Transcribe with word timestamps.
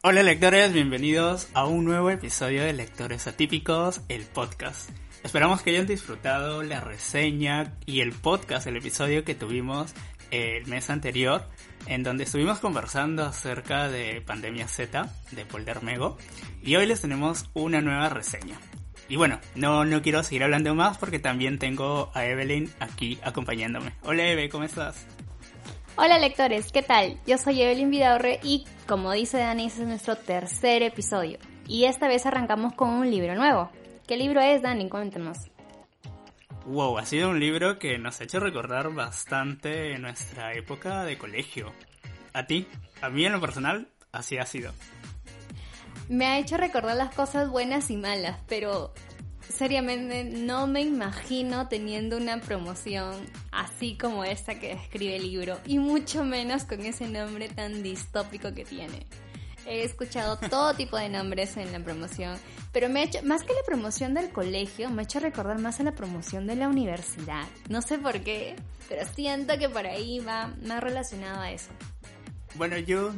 Hola 0.03 0.25
lectores, 0.25 0.73
bienvenidos 0.73 1.49
a 1.55 1.67
un 1.67 1.85
nuevo 1.85 2.11
episodio 2.11 2.65
de 2.65 2.73
Lectores 2.73 3.29
Atípicos, 3.29 4.01
el 4.09 4.25
podcast. 4.25 4.91
Esperamos 5.23 5.63
que 5.63 5.71
hayan 5.71 5.87
disfrutado 5.87 6.65
la 6.65 6.81
reseña 6.81 7.75
y 7.87 8.01
el 8.01 8.11
podcast, 8.11 8.67
el 8.67 8.79
episodio 8.79 9.23
que 9.23 9.37
tuvimos 9.37 9.95
el 10.33 10.67
mes 10.67 10.91
anterior, 10.91 11.45
en 11.87 12.03
donde 12.03 12.25
estuvimos 12.25 12.59
conversando 12.59 13.25
acerca 13.25 13.89
de 13.89 14.21
Pandemia 14.21 14.69
Z 14.69 15.09
de 15.33 15.45
Poldermego 15.45 16.17
y 16.63 16.77
hoy 16.77 16.87
les 16.87 17.01
tenemos 17.01 17.51
una 17.55 17.81
nueva 17.81 18.09
reseña. 18.09 18.59
Y 19.09 19.17
bueno, 19.17 19.39
no, 19.55 19.85
no 19.85 20.01
quiero 20.03 20.23
seguir 20.23 20.45
hablando 20.45 20.75
más 20.75 20.97
porque 20.99 21.19
también 21.19 21.59
tengo 21.59 22.11
a 22.15 22.25
Evelyn 22.25 22.71
aquí 22.81 23.19
acompañándome. 23.23 23.93
Hola 24.03 24.27
Eve, 24.27 24.49
¿cómo 24.49 24.65
estás? 24.65 25.07
Hola 25.97 26.19
lectores, 26.19 26.73
¿qué 26.73 26.83
tal? 26.83 27.19
Yo 27.27 27.39
soy 27.39 27.63
Evelyn 27.63 27.91
Vidaurre 27.91 28.41
y 28.43 28.65
como 28.87 29.13
dice 29.13 29.39
Dani, 29.39 29.67
este 29.67 29.83
es 29.83 29.89
nuestro 29.89 30.17
tercer 30.17 30.83
episodio. 30.83 31.39
Y 31.69 31.85
esta 31.85 32.09
vez 32.09 32.27
arrancamos 32.27 32.75
con 32.75 32.91
un 32.91 33.11
libro 33.11 33.35
nuevo. 33.35 33.71
¿Qué 34.07 34.17
libro 34.17 34.41
es, 34.41 34.61
Dani? 34.61 34.89
Cuéntanos. 34.89 35.54
Wow, 36.67 36.97
ha 36.97 37.05
sido 37.05 37.29
un 37.29 37.41
libro 37.41 37.79
que 37.79 37.99
nos 37.99 38.21
ha 38.21 38.25
hecho 38.25 38.41
recordar 38.41 38.91
bastante 38.95 39.99
nuestra 39.99 40.55
época 40.55 41.05
de 41.05 41.19
colegio. 41.19 41.73
¿A 42.33 42.47
ti? 42.47 42.67
A 43.03 43.11
mí 43.11 43.27
en 43.27 43.33
lo 43.33 43.41
personal, 43.41 43.89
así 44.13 44.39
ha 44.39 44.47
sido. 44.47 44.73
Me 46.09 46.25
ha 46.25 46.39
hecho 46.39 46.57
recordar 46.57 46.97
las 46.97 47.15
cosas 47.15 47.51
buenas 47.51 47.91
y 47.91 47.99
malas, 47.99 48.41
pero 48.49 48.95
seriamente 49.47 50.25
no 50.25 50.67
me 50.67 50.81
imagino 50.81 51.69
teniendo 51.69 52.17
una 52.17 52.41
promoción 52.41 53.15
así 53.53 53.99
como 53.99 54.25
esta 54.25 54.59
que 54.59 54.75
describe 54.75 55.17
el 55.17 55.31
libro, 55.31 55.59
y 55.67 55.79
mucho 55.79 56.25
menos 56.25 56.65
con 56.65 56.81
ese 56.81 57.09
nombre 57.09 57.51
tan 57.51 57.83
distópico 57.83 58.55
que 58.55 58.65
tiene. 58.65 59.07
He 59.67 59.83
escuchado 59.83 60.37
todo 60.37 60.75
tipo 60.75 60.97
de 60.97 61.09
nombres 61.09 61.57
en 61.57 61.73
la 61.73 61.81
promoción, 61.81 62.39
pero 62.73 62.89
me 62.89 63.01
ha 63.01 63.05
hecho, 63.05 63.19
más 63.23 63.43
que 63.43 63.55
la 63.55 63.63
promoción 63.65 64.13
del 64.15 64.31
colegio, 64.31 64.91
me 64.91 65.03
ha 65.03 65.05
hecho 65.05 65.21
recordar 65.21 65.59
más 65.59 65.81
a 65.81 65.85
la 65.85 65.93
promoción 65.93 66.47
de 66.47 66.57
la 66.57 66.69
universidad. 66.69 67.45
No 67.69 67.81
sé 67.81 67.99
por 67.99 68.21
qué, 68.21 68.57
pero 68.89 69.07
siento 69.15 69.59
que 69.59 69.69
por 69.69 69.87
ahí 69.87 70.21
va 70.21 70.53
más 70.63 70.83
relacionado 70.83 71.41
a 71.41 71.51
eso. 71.51 71.71
Bueno, 72.55 72.79
yo 72.79 73.13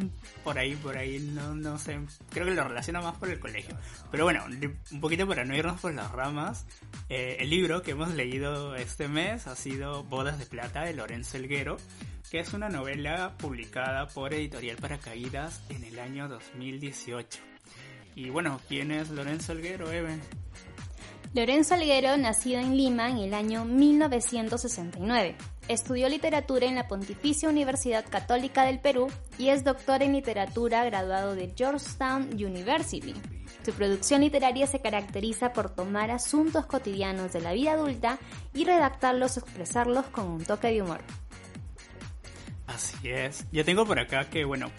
por 0.44 0.58
ahí, 0.58 0.74
por 0.76 0.96
ahí, 0.96 1.18
no, 1.18 1.54
no 1.54 1.78
sé, 1.78 1.98
creo 2.30 2.46
que 2.46 2.54
lo 2.54 2.64
relaciono 2.64 3.02
más 3.02 3.16
por 3.16 3.30
el 3.30 3.38
colegio. 3.38 3.76
Pero 4.10 4.24
bueno, 4.24 4.44
un 4.92 5.00
poquito 5.00 5.26
para 5.26 5.44
no 5.44 5.54
irnos 5.54 5.80
por 5.80 5.94
las 5.94 6.10
ramas, 6.10 6.66
eh, 7.08 7.36
el 7.40 7.50
libro 7.50 7.82
que 7.82 7.90
hemos 7.90 8.14
leído 8.14 8.74
este 8.76 9.08
mes 9.08 9.46
ha 9.46 9.56
sido 9.56 10.04
Bodas 10.04 10.38
de 10.38 10.46
Plata 10.46 10.84
de 10.84 10.94
Lorenzo 10.94 11.36
Elguero, 11.36 11.76
que 12.30 12.40
es 12.40 12.52
una 12.54 12.68
novela 12.68 13.34
publicada 13.36 14.08
por 14.08 14.32
Editorial 14.32 14.76
Paracaídas 14.76 15.62
en 15.68 15.84
el 15.84 15.98
año 15.98 16.28
2018. 16.28 17.38
Y 18.14 18.30
bueno, 18.30 18.60
¿quién 18.68 18.90
es 18.90 19.10
Lorenzo 19.10 19.52
Elguero, 19.52 19.92
Eben? 19.92 20.22
Lorenzo 21.34 21.74
Alguero, 21.74 22.16
nacido 22.16 22.60
en 22.60 22.78
Lima 22.78 23.10
en 23.10 23.18
el 23.18 23.34
año 23.34 23.66
1969. 23.66 25.36
Estudió 25.68 26.08
literatura 26.08 26.66
en 26.66 26.76
la 26.76 26.86
Pontificia 26.86 27.48
Universidad 27.48 28.04
Católica 28.08 28.64
del 28.64 28.78
Perú 28.78 29.10
y 29.36 29.48
es 29.48 29.64
doctor 29.64 30.00
en 30.00 30.12
literatura 30.12 30.84
graduado 30.84 31.34
de 31.34 31.52
Georgetown 31.56 32.28
University. 32.34 33.14
Su 33.64 33.72
producción 33.72 34.20
literaria 34.20 34.68
se 34.68 34.80
caracteriza 34.80 35.52
por 35.52 35.74
tomar 35.74 36.12
asuntos 36.12 36.66
cotidianos 36.66 37.32
de 37.32 37.40
la 37.40 37.52
vida 37.52 37.72
adulta 37.72 38.18
y 38.54 38.64
redactarlos 38.64 39.36
o 39.36 39.40
expresarlos 39.40 40.06
con 40.06 40.28
un 40.28 40.44
toque 40.44 40.68
de 40.68 40.82
humor. 40.82 41.00
Así 42.68 43.10
es. 43.10 43.44
Yo 43.50 43.64
tengo 43.64 43.84
por 43.84 43.98
acá 43.98 44.30
que, 44.30 44.44
bueno, 44.44 44.70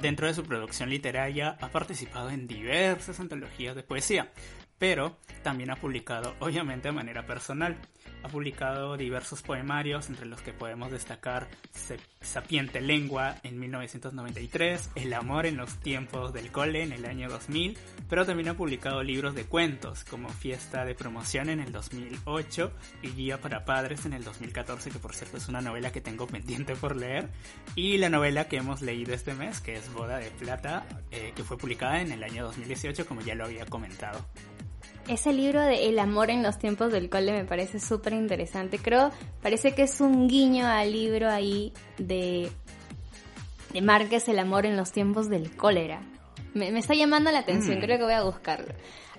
dentro 0.00 0.28
de 0.28 0.34
su 0.34 0.44
producción 0.44 0.90
literaria 0.90 1.56
ha 1.60 1.70
participado 1.70 2.30
en 2.30 2.46
diversas 2.46 3.18
antologías 3.18 3.74
de 3.74 3.82
poesía, 3.82 4.30
pero 4.78 5.18
también 5.42 5.72
ha 5.72 5.76
publicado, 5.76 6.36
obviamente 6.38 6.86
de 6.86 6.92
manera 6.92 7.26
personal. 7.26 7.76
Ha 8.22 8.28
publicado 8.28 8.96
diversos 8.96 9.42
poemarios, 9.42 10.08
entre 10.08 10.26
los 10.26 10.40
que 10.40 10.52
podemos 10.52 10.90
destacar 10.90 11.48
Sapiente 12.20 12.80
Lengua 12.80 13.36
en 13.44 13.58
1993, 13.60 14.90
El 14.96 15.12
amor 15.12 15.46
en 15.46 15.56
los 15.56 15.78
tiempos 15.78 16.32
del 16.32 16.50
cole 16.50 16.82
en 16.82 16.92
el 16.92 17.06
año 17.06 17.28
2000, 17.28 17.78
pero 18.08 18.26
también 18.26 18.48
ha 18.48 18.54
publicado 18.54 19.02
libros 19.02 19.34
de 19.34 19.44
cuentos, 19.44 20.04
como 20.04 20.28
Fiesta 20.28 20.84
de 20.84 20.94
Promoción 20.94 21.50
en 21.50 21.60
el 21.60 21.70
2008 21.70 22.72
y 23.02 23.10
Guía 23.10 23.40
para 23.40 23.64
Padres 23.64 24.06
en 24.06 24.12
el 24.12 24.24
2014, 24.24 24.90
que 24.90 24.98
por 24.98 25.14
cierto 25.14 25.36
es 25.36 25.48
una 25.48 25.60
novela 25.60 25.92
que 25.92 26.00
tengo 26.00 26.26
pendiente 26.26 26.74
por 26.74 26.96
leer, 26.96 27.28
y 27.76 27.98
la 27.98 28.08
novela 28.08 28.48
que 28.48 28.56
hemos 28.56 28.82
leído 28.82 29.14
este 29.14 29.34
mes, 29.34 29.60
que 29.60 29.76
es 29.76 29.92
Boda 29.92 30.18
de 30.18 30.30
Plata, 30.30 30.86
eh, 31.10 31.32
que 31.36 31.44
fue 31.44 31.58
publicada 31.58 32.00
en 32.00 32.10
el 32.10 32.24
año 32.24 32.44
2018, 32.44 33.06
como 33.06 33.20
ya 33.20 33.34
lo 33.34 33.44
había 33.44 33.66
comentado. 33.66 34.26
Ese 35.08 35.32
libro 35.32 35.62
de 35.62 35.88
El 35.88 35.98
amor 36.00 36.30
en 36.30 36.42
los 36.42 36.58
tiempos 36.58 36.90
del 36.90 37.08
cole 37.08 37.32
me 37.32 37.44
parece 37.44 37.78
súper 37.78 38.12
interesante. 38.12 38.78
Creo, 38.78 39.12
parece 39.40 39.72
que 39.72 39.82
es 39.82 40.00
un 40.00 40.26
guiño 40.26 40.66
al 40.66 40.92
libro 40.92 41.30
ahí 41.30 41.72
de, 41.96 42.50
de 43.72 43.82
Márquez, 43.82 44.28
El 44.28 44.40
amor 44.40 44.66
en 44.66 44.76
los 44.76 44.90
tiempos 44.90 45.28
del 45.28 45.56
cólera. 45.56 46.00
Me, 46.54 46.76
está 46.78 46.94
llamando 46.94 47.30
la 47.30 47.40
atención, 47.40 47.78
mm. 47.78 47.82
creo 47.82 47.98
que 47.98 48.04
voy 48.04 48.14
a 48.14 48.22
buscarlo. 48.24 48.74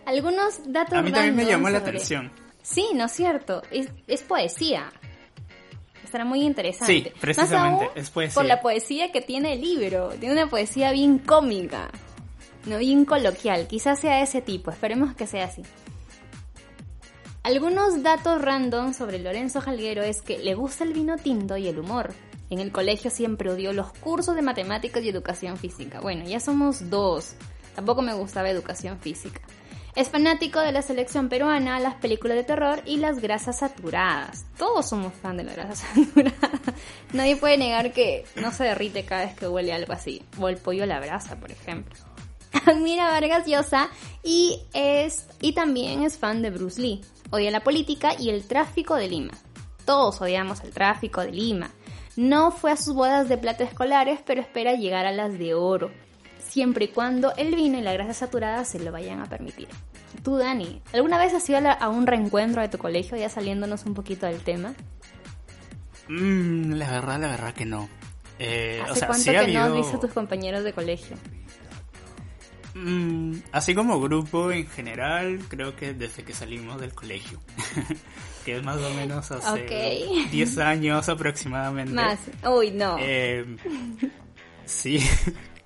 Algunos 0.06 0.72
datos 0.72 0.98
A 0.98 1.02
mí 1.02 1.12
también 1.12 1.36
me 1.36 1.46
llamó 1.46 1.70
la 1.70 1.78
atención. 1.78 2.32
Sí, 2.62 2.90
¿no 2.94 3.06
es 3.06 3.12
cierto? 3.14 3.62
Es, 3.72 3.88
es 4.08 4.22
poesía. 4.24 4.92
Estará 6.04 6.26
muy 6.26 6.42
interesante. 6.42 6.94
Sí, 6.94 7.12
precisamente, 7.20 7.90
es 7.96 8.10
poesía. 8.10 8.34
Por 8.34 8.46
la 8.46 8.62
poesía 8.62 9.12
que 9.12 9.22
tiene 9.22 9.54
el 9.54 9.62
libro. 9.62 10.10
Tiene 10.20 10.34
una 10.34 10.50
poesía 10.50 10.92
bien 10.92 11.20
cómica 11.20 11.90
no 12.68 12.78
bien 12.78 13.06
coloquial. 13.06 13.68
Quizás 13.68 14.00
sea 14.00 14.22
ese 14.22 14.42
tipo, 14.42 14.72
esperemos 14.72 15.16
que 15.16 15.28
sea 15.28 15.46
así. 15.46 15.64
Algunos 17.44 18.04
datos 18.04 18.42
random 18.42 18.94
sobre 18.94 19.20
Lorenzo 19.20 19.62
Jalguero 19.62 20.04
es 20.04 20.22
que 20.22 20.38
le 20.38 20.54
gusta 20.54 20.84
el 20.84 20.94
vino 20.94 21.16
tinto 21.16 21.56
y 21.56 21.68
el 21.68 21.80
humor. 21.80 22.14
En 22.50 22.60
el 22.60 22.72
colegio 22.72 23.10
siempre 23.10 23.50
odió 23.50 23.74
los 23.74 23.92
cursos 23.94 24.36
de 24.36 24.42
matemáticas 24.42 25.04
y 25.04 25.10
educación 25.10 25.58
física. 25.58 26.02
Bueno, 26.02 26.26
ya 26.26 26.40
somos 26.40 26.90
dos. 26.90 27.36
Tampoco 27.76 28.02
me 28.02 28.14
gustaba 28.14 28.50
educación 28.50 29.00
física. 29.00 29.42
Es 29.96 30.10
fanático 30.10 30.60
de 30.60 30.72
la 30.72 30.82
selección 30.82 31.28
peruana, 31.28 31.80
las 31.80 31.96
películas 31.96 32.38
de 32.38 32.44
terror 32.44 32.82
y 32.86 32.98
las 32.98 33.20
grasas 33.20 33.60
saturadas. 33.60 34.46
Todos 34.58 34.88
somos 34.88 35.14
fan 35.14 35.38
de 35.38 35.44
la 35.44 35.54
grasa 35.54 35.88
saturada. 35.96 36.62
Nadie 37.14 37.36
puede 37.36 37.58
negar 37.58 37.94
que 37.94 38.26
no 38.36 38.52
se 38.52 38.66
derrite 38.66 39.06
cada 39.06 39.26
vez 39.26 39.36
que 39.36 39.48
huele 39.48 39.74
algo 39.74 39.94
así. 39.94 40.22
O 40.40 40.50
el 40.50 40.58
pollo 40.58 40.84
a 40.84 40.86
la 40.86 41.00
brasa, 41.00 41.38
por 41.38 41.52
ejemplo. 41.52 41.98
admira 42.66 43.10
Vargas 43.10 43.46
Llosa 43.48 43.90
y, 44.24 44.62
es, 44.74 45.28
y 45.42 45.54
también 45.54 46.04
es 46.04 46.18
fan 46.18 46.42
de 46.42 46.50
Bruce 46.50 46.82
Lee. 46.82 47.02
Odia 47.30 47.52
la 47.52 47.64
política 47.64 48.12
y 48.18 48.30
el 48.30 48.48
tráfico 48.48 48.96
de 48.96 49.10
Lima. 49.10 49.34
Todos 49.86 50.22
odiamos 50.22 50.64
el 50.64 50.72
tráfico 50.72 51.22
de 51.22 51.32
Lima. 51.32 51.70
No 52.16 52.52
fue 52.52 52.72
a 52.72 52.78
sus 52.78 52.94
bodas 52.96 53.30
de 53.30 53.38
plata 53.38 53.64
escolares, 53.64 54.20
pero 54.26 54.42
espera 54.42 54.74
llegar 54.74 55.06
a 55.06 55.12
las 55.12 55.38
de 55.38 55.54
oro, 55.54 55.92
siempre 56.40 56.86
y 56.86 56.88
cuando 56.88 57.34
el 57.36 57.54
vino 57.54 57.78
y 57.78 57.82
la 57.82 57.94
grasa 57.94 58.14
saturada 58.14 58.66
se 58.66 58.80
lo 58.80 58.92
vayan 58.92 59.22
a 59.22 59.26
permitir. 59.26 59.68
Tú, 60.24 60.38
Dani, 60.38 60.82
¿alguna 60.94 61.18
vez 61.18 61.34
has 61.34 61.48
ido 61.50 61.60
a 61.70 61.90
un 61.90 62.08
reencuentro 62.08 62.62
de 62.62 62.70
tu 62.70 62.78
colegio, 62.78 63.18
ya 63.18 63.30
saliéndonos 63.30 63.86
un 63.86 63.94
poquito 63.94 64.26
del 64.26 64.42
tema? 64.42 64.74
Mm, 66.08 66.74
la 66.74 66.90
verdad, 66.90 67.20
la 67.20 67.28
verdad 67.28 67.54
que 67.54 67.66
no. 67.66 67.88
Eh, 68.40 68.82
¿Hace 68.84 69.06
cuánto 69.06 69.32
que 69.32 69.54
no 69.54 69.64
has 69.64 69.74
visto 69.74 69.98
a 69.98 70.00
tus 70.00 70.12
compañeros 70.12 70.64
de 70.64 70.74
colegio? 70.74 71.18
Mm, 72.80 73.40
así 73.52 73.74
como 73.74 74.00
grupo 74.00 74.52
en 74.52 74.68
general, 74.68 75.40
creo 75.48 75.76
que 75.76 75.94
desde 75.94 76.24
que 76.24 76.34
salimos 76.34 76.80
del 76.80 76.94
colegio, 76.94 77.40
que 78.46 78.58
es 78.58 78.64
más 78.64 78.78
o 78.78 78.94
menos 78.94 79.32
hace 79.32 80.28
10 80.32 80.58
años 80.60 81.10
aproximadamente. 81.10 81.94
Más, 81.94 82.20
uy, 82.46 82.72
no. 82.72 82.98
Eh, 83.00 83.58
sí, 84.66 85.00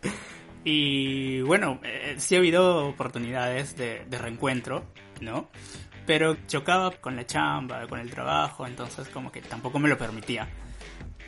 Y 0.64 1.42
bueno, 1.42 1.80
eh, 1.84 2.16
sí 2.18 2.36
ha 2.36 2.38
habido 2.38 2.88
oportunidades 2.88 3.76
de, 3.76 4.06
de 4.06 4.18
reencuentro, 4.18 4.86
¿no? 5.20 5.50
Pero 6.06 6.38
chocaba 6.48 6.92
con 6.92 7.16
la 7.16 7.26
chamba, 7.26 7.88
con 7.88 8.00
el 8.00 8.12
trabajo, 8.12 8.68
entonces 8.68 9.08
como 9.10 9.32
que 9.32 9.42
tampoco 9.42 9.80
me 9.80 9.90
lo 9.90 9.98
permitía. 9.98 10.48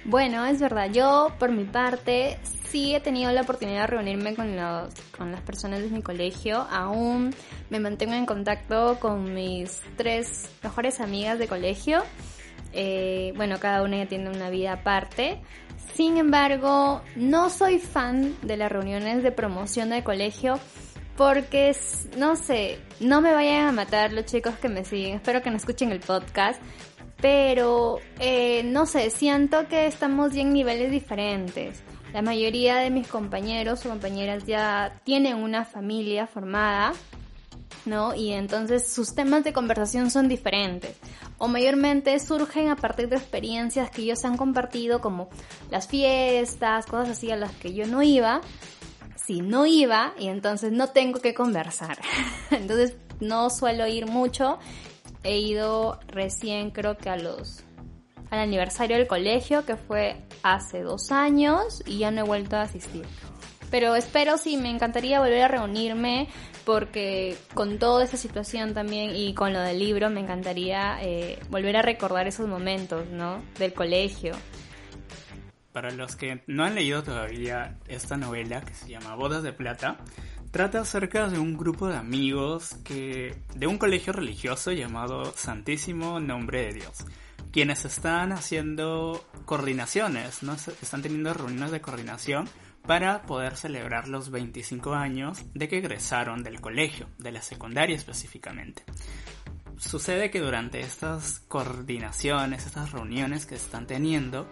Bueno, 0.05 0.45
es 0.45 0.59
verdad. 0.59 0.89
Yo, 0.91 1.31
por 1.39 1.51
mi 1.51 1.63
parte, 1.63 2.37
sí 2.69 2.93
he 2.93 2.99
tenido 2.99 3.31
la 3.31 3.41
oportunidad 3.41 3.81
de 3.81 3.87
reunirme 3.87 4.35
con, 4.35 4.55
los, 4.55 4.93
con 5.17 5.31
las 5.31 5.41
personas 5.41 5.81
de 5.81 5.89
mi 5.89 6.01
colegio. 6.01 6.67
Aún 6.69 7.33
me 7.69 7.79
mantengo 7.79 8.13
en 8.13 8.25
contacto 8.25 8.97
con 8.99 9.33
mis 9.33 9.79
tres 9.95 10.49
mejores 10.61 10.99
amigas 10.99 11.39
de 11.39 11.47
colegio. 11.47 12.03
Eh, 12.73 13.31
bueno, 13.37 13.59
cada 13.59 13.83
una 13.83 13.97
ya 13.97 14.07
tiene 14.07 14.29
una 14.29 14.49
vida 14.49 14.73
aparte. 14.73 15.41
Sin 15.93 16.17
embargo, 16.17 17.01
no 17.15 17.49
soy 17.49 17.79
fan 17.79 18.35
de 18.41 18.57
las 18.57 18.71
reuniones 18.71 19.23
de 19.23 19.31
promoción 19.31 19.89
del 19.89 20.03
colegio 20.03 20.59
porque, 21.15 21.75
no 22.17 22.35
sé, 22.35 22.79
no 22.99 23.21
me 23.21 23.33
vayan 23.33 23.67
a 23.67 23.71
matar 23.71 24.11
los 24.11 24.25
chicos 24.25 24.55
que 24.55 24.67
me 24.67 24.83
siguen. 24.83 25.15
Espero 25.15 25.43
que 25.43 25.51
no 25.51 25.57
escuchen 25.57 25.91
el 25.91 25.99
podcast 25.99 26.59
pero 27.23 27.99
eh, 28.19 28.63
no 28.65 28.85
sé, 28.85 29.09
siento 29.09 29.69
que 29.69 29.87
estamos 29.87 30.33
ya 30.33 30.41
en 30.41 30.51
niveles 30.51 30.91
diferentes. 30.91 31.81
La 32.11 32.21
mayoría 32.21 32.75
de 32.75 32.89
mis 32.89 33.07
compañeros 33.07 33.85
o 33.85 33.89
compañeras 33.89 34.43
ya 34.45 34.99
tienen 35.05 35.37
una 35.37 35.63
familia 35.63 36.27
formada, 36.27 36.91
¿no? 37.85 38.13
Y 38.13 38.33
entonces 38.33 38.91
sus 38.91 39.15
temas 39.15 39.45
de 39.45 39.53
conversación 39.53 40.11
son 40.11 40.27
diferentes. 40.27 40.97
O 41.37 41.47
mayormente 41.47 42.19
surgen 42.19 42.67
a 42.67 42.75
partir 42.75 43.07
de 43.07 43.15
experiencias 43.15 43.89
que 43.89 44.01
ellos 44.01 44.25
han 44.25 44.35
compartido, 44.35 44.99
como 44.99 45.29
las 45.71 45.87
fiestas, 45.87 46.85
cosas 46.87 47.11
así 47.11 47.31
a 47.31 47.37
las 47.37 47.53
que 47.53 47.73
yo 47.73 47.87
no 47.87 48.03
iba. 48.03 48.41
Si 49.15 49.39
no 49.39 49.65
iba, 49.65 50.13
y 50.19 50.27
entonces 50.27 50.73
no 50.73 50.89
tengo 50.89 51.21
que 51.21 51.33
conversar. 51.33 51.99
entonces 52.51 52.97
no 53.21 53.49
suelo 53.49 53.87
ir 53.87 54.07
mucho 54.07 54.59
he 55.23 55.37
ido 55.37 55.99
recién 56.07 56.71
creo 56.71 56.97
que 56.97 57.09
a 57.09 57.17
los 57.17 57.63
al 58.29 58.39
aniversario 58.39 58.97
del 58.97 59.05
colegio 59.05 59.63
que 59.63 59.75
fue 59.75 60.17
hace 60.41 60.81
dos 60.81 61.11
años 61.11 61.83
y 61.85 61.99
ya 61.99 62.09
no 62.09 62.21
he 62.21 62.23
vuelto 62.23 62.55
a 62.55 62.63
asistir. 62.63 63.05
Pero 63.69 63.95
espero 63.95 64.37
sí, 64.37 64.57
me 64.57 64.69
encantaría 64.69 65.19
volver 65.19 65.43
a 65.43 65.47
reunirme 65.47 66.29
porque 66.65 67.37
con 67.53 67.79
toda 67.79 68.03
esa 68.03 68.17
situación 68.17 68.73
también 68.73 69.15
y 69.15 69.33
con 69.33 69.53
lo 69.53 69.59
del 69.59 69.79
libro 69.79 70.09
me 70.09 70.21
encantaría 70.21 70.97
eh, 71.01 71.39
volver 71.49 71.77
a 71.77 71.81
recordar 71.81 72.27
esos 72.27 72.47
momentos, 72.47 73.07
¿no? 73.09 73.43
Del 73.59 73.73
colegio. 73.73 74.33
Para 75.71 75.91
los 75.91 76.15
que 76.15 76.43
no 76.47 76.63
han 76.63 76.75
leído 76.75 77.03
todavía 77.03 77.77
esta 77.87 78.15
novela 78.15 78.61
que 78.61 78.73
se 78.73 78.89
llama 78.89 79.15
Bodas 79.15 79.43
de 79.43 79.53
Plata, 79.53 79.97
Trata 80.53 80.81
acerca 80.81 81.29
de 81.29 81.39
un 81.39 81.57
grupo 81.57 81.87
de 81.87 81.97
amigos 81.97 82.75
que 82.83 83.35
de 83.55 83.65
un 83.65 83.79
colegio 83.79 84.13
religioso 84.13 84.71
llamado 84.71 85.33
Santísimo 85.35 86.19
Nombre 86.19 86.67
de 86.67 86.73
Dios, 86.73 87.05
quienes 87.51 87.85
están 87.85 88.31
haciendo 88.31 89.25
coordinaciones, 89.45 90.43
¿no? 90.43 90.53
están 90.53 91.01
teniendo 91.01 91.33
reuniones 91.33 91.71
de 91.71 91.81
coordinación 91.81 92.47
para 92.85 93.23
poder 93.23 93.57
celebrar 93.57 94.07
los 94.07 94.29
25 94.29 94.93
años 94.93 95.39
de 95.55 95.67
que 95.67 95.79
egresaron 95.79 96.43
del 96.43 96.61
colegio, 96.61 97.07
de 97.17 97.31
la 97.31 97.41
secundaria 97.41 97.95
específicamente 97.95 98.83
sucede 99.77 100.31
que 100.31 100.39
durante 100.39 100.79
estas 100.79 101.39
coordinaciones, 101.47 102.65
estas 102.65 102.91
reuniones 102.91 103.45
que 103.45 103.55
están 103.55 103.87
teniendo, 103.87 104.47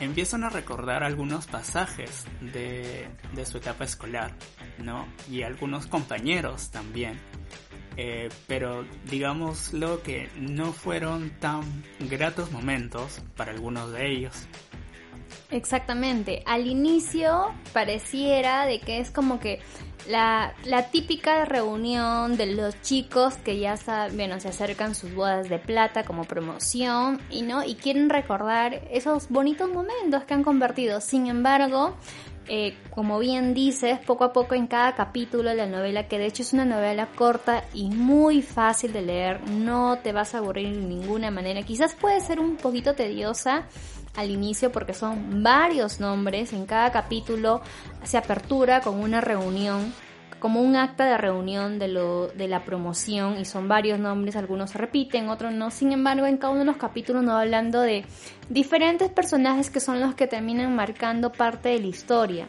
empiezan 0.00 0.44
a 0.44 0.50
recordar 0.50 1.02
algunos 1.02 1.46
pasajes 1.46 2.24
de, 2.40 3.08
su 3.44 3.58
etapa 3.58 3.84
escolar, 3.84 4.34
¿no? 4.78 5.06
Y 5.30 5.42
algunos 5.42 5.86
compañeros 5.86 6.70
también. 6.70 7.18
Eh, 7.96 8.28
pero 8.48 8.84
digámoslo 9.08 10.02
que 10.02 10.28
no 10.36 10.72
fueron 10.72 11.30
tan 11.38 11.62
gratos 12.10 12.50
momentos 12.50 13.22
para 13.36 13.52
algunos 13.52 13.92
de 13.92 14.10
ellos. 14.10 14.48
Exactamente. 15.50 16.42
Al 16.46 16.66
inicio 16.66 17.52
pareciera 17.72 18.66
de 18.66 18.80
que 18.80 18.98
es 18.98 19.10
como 19.10 19.38
que 19.40 19.60
la, 20.08 20.54
típica 20.90 21.44
reunión 21.44 22.36
de 22.36 22.46
los 22.46 22.80
chicos 22.82 23.34
que 23.36 23.58
ya 23.58 23.76
saben, 23.76 24.16
bueno, 24.16 24.40
se 24.40 24.48
acercan 24.48 24.94
sus 24.94 25.14
bodas 25.14 25.48
de 25.48 25.58
plata 25.58 26.04
como 26.04 26.24
promoción 26.24 27.20
y 27.30 27.42
no 27.42 27.64
y 27.64 27.74
quieren 27.76 28.10
recordar 28.10 28.82
esos 28.90 29.28
bonitos 29.28 29.70
momentos 29.70 30.24
que 30.24 30.34
han 30.34 30.44
convertido. 30.44 31.00
Sin 31.00 31.26
embargo, 31.26 31.94
eh, 32.46 32.76
como 32.90 33.18
bien 33.18 33.54
dices, 33.54 33.98
poco 34.00 34.24
a 34.24 34.32
poco 34.34 34.54
en 34.54 34.66
cada 34.66 34.94
capítulo 34.94 35.48
de 35.48 35.56
la 35.56 35.66
novela, 35.66 36.08
que 36.08 36.18
de 36.18 36.26
hecho 36.26 36.42
es 36.42 36.52
una 36.52 36.66
novela 36.66 37.08
corta 37.14 37.64
y 37.72 37.88
muy 37.88 38.42
fácil 38.42 38.92
de 38.92 39.00
leer, 39.00 39.48
no 39.48 39.98
te 40.02 40.12
vas 40.12 40.34
a 40.34 40.38
aburrir 40.38 40.74
de 40.74 40.82
ninguna 40.82 41.30
manera. 41.30 41.62
Quizás 41.62 41.94
puede 41.94 42.20
ser 42.20 42.40
un 42.40 42.56
poquito 42.56 42.94
tediosa 42.94 43.64
al 44.16 44.30
inicio 44.30 44.70
porque 44.70 44.94
son 44.94 45.42
varios 45.42 46.00
nombres, 46.00 46.52
en 46.52 46.66
cada 46.66 46.92
capítulo 46.92 47.62
se 48.02 48.16
apertura 48.16 48.80
con 48.80 49.00
una 49.00 49.20
reunión 49.20 49.92
como 50.44 50.60
un 50.60 50.76
acta 50.76 51.06
de 51.06 51.16
reunión 51.16 51.78
de, 51.78 51.88
lo, 51.88 52.28
de 52.28 52.48
la 52.48 52.66
promoción 52.66 53.38
y 53.38 53.46
son 53.46 53.66
varios 53.66 53.98
nombres, 53.98 54.36
algunos 54.36 54.72
se 54.72 54.76
repiten, 54.78 55.30
otros 55.30 55.54
no. 55.54 55.70
Sin 55.70 55.90
embargo, 55.90 56.26
en 56.26 56.36
cada 56.36 56.50
uno 56.50 56.60
de 56.60 56.66
los 56.66 56.76
capítulos 56.76 57.24
nos 57.24 57.40
hablando 57.40 57.80
de 57.80 58.04
diferentes 58.50 59.08
personajes 59.08 59.70
que 59.70 59.80
son 59.80 60.00
los 60.02 60.14
que 60.14 60.26
terminan 60.26 60.76
marcando 60.76 61.32
parte 61.32 61.70
de 61.70 61.80
la 61.80 61.86
historia. 61.86 62.48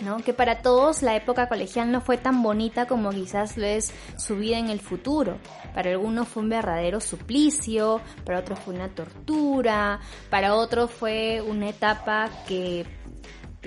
¿No? 0.00 0.18
Que 0.18 0.32
para 0.32 0.62
todos 0.62 1.02
la 1.02 1.16
época 1.16 1.48
colegial 1.48 1.90
no 1.92 2.00
fue 2.00 2.18
tan 2.18 2.42
bonita 2.42 2.86
como 2.86 3.10
quizás 3.10 3.56
lo 3.56 3.66
es 3.66 3.92
su 4.16 4.36
vida 4.36 4.58
en 4.58 4.68
el 4.68 4.80
futuro. 4.80 5.38
Para 5.74 5.90
algunos 5.90 6.28
fue 6.28 6.42
un 6.42 6.48
verdadero 6.48 7.00
suplicio, 7.00 8.00
para 8.24 8.38
otros 8.38 8.58
fue 8.60 8.74
una 8.74 8.88
tortura, 8.88 10.00
para 10.30 10.54
otros 10.54 10.90
fue 10.90 11.40
una 11.42 11.68
etapa 11.68 12.30
que 12.46 12.86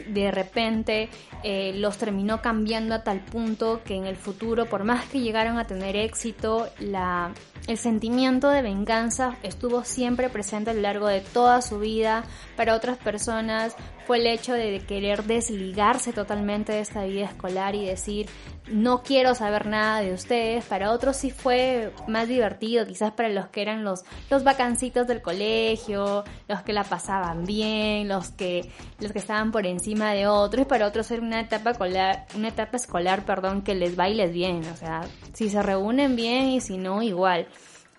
de 0.08 0.32
repente 0.32 1.10
eh, 1.44 1.74
los 1.76 1.98
terminó 1.98 2.42
cambiando 2.42 2.96
a 2.96 3.04
tal 3.04 3.20
punto 3.22 3.82
que 3.84 3.96
en 3.96 4.06
el 4.06 4.16
futuro, 4.16 4.66
por 4.66 4.84
más 4.84 5.06
que 5.06 5.20
llegaron 5.20 5.58
a 5.58 5.68
tener 5.68 5.96
éxito, 5.96 6.70
la, 6.80 7.34
el 7.68 7.78
sentimiento 7.78 8.50
de 8.50 8.62
venganza 8.62 9.38
estuvo 9.44 9.84
siempre 9.84 10.30
presente 10.30 10.72
a 10.72 10.74
lo 10.74 10.82
largo 10.82 11.08
de 11.08 11.22
toda 11.22 11.62
su 11.62 11.80
vida. 11.80 12.24
Para 12.56 12.76
otras 12.76 12.98
personas 12.98 13.76
fue 14.06 14.20
el 14.20 14.28
hecho 14.28 14.54
de 14.54 14.80
querer 14.88 15.26
desligarse 15.26 16.14
totalmente 16.14 16.72
de 16.72 16.80
esta 16.80 17.04
vida 17.04 17.26
escolar 17.26 17.76
y 17.76 17.86
decir, 17.86 18.28
no 18.70 19.04
quiero 19.04 19.36
saber 19.36 19.66
nada 19.66 20.02
de 20.02 20.14
ustedes. 20.14 20.66
Para 20.66 20.92
otros 20.92 21.18
sí 21.18 21.32
fue 21.32 21.94
más 22.08 22.28
divertido, 22.28 22.86
quizás 22.86 23.12
para 23.12 23.30
los 23.30 23.48
que 23.48 23.62
eran 23.62 23.84
los, 23.84 24.04
los 24.30 24.44
vacancitos 24.44 25.08
del 25.08 25.22
colegio, 25.22 26.24
los 26.48 26.62
que 26.62 26.74
la 26.74 26.84
pasaban 26.84 27.46
bien, 27.46 28.08
los 28.08 28.30
que, 28.30 28.70
los 29.00 29.12
que 29.12 29.20
estaban 29.20 29.52
por 29.52 29.66
encima 29.66 30.12
de 30.14 30.28
otros. 30.28 30.64
Y 30.64 30.66
para 30.66 30.88
otros 30.88 31.10
era 31.12 31.22
una 31.22 31.42
etapa 31.42 31.72
escolar, 31.72 32.26
una 32.36 32.50
etapa 32.50 32.78
escolar, 32.78 33.26
perdón, 33.26 33.62
que 33.62 33.76
les 33.76 33.98
va 33.98 34.10
y 34.10 34.16
les 34.16 34.32
viene. 34.32 34.70
O 34.72 34.76
sea, 34.76 35.02
si 35.34 35.50
se 35.50 35.62
reúnen 35.62 36.16
bien 36.16 36.48
y 36.48 36.62
si 36.62 36.78
no, 36.78 37.02
igual 37.02 37.48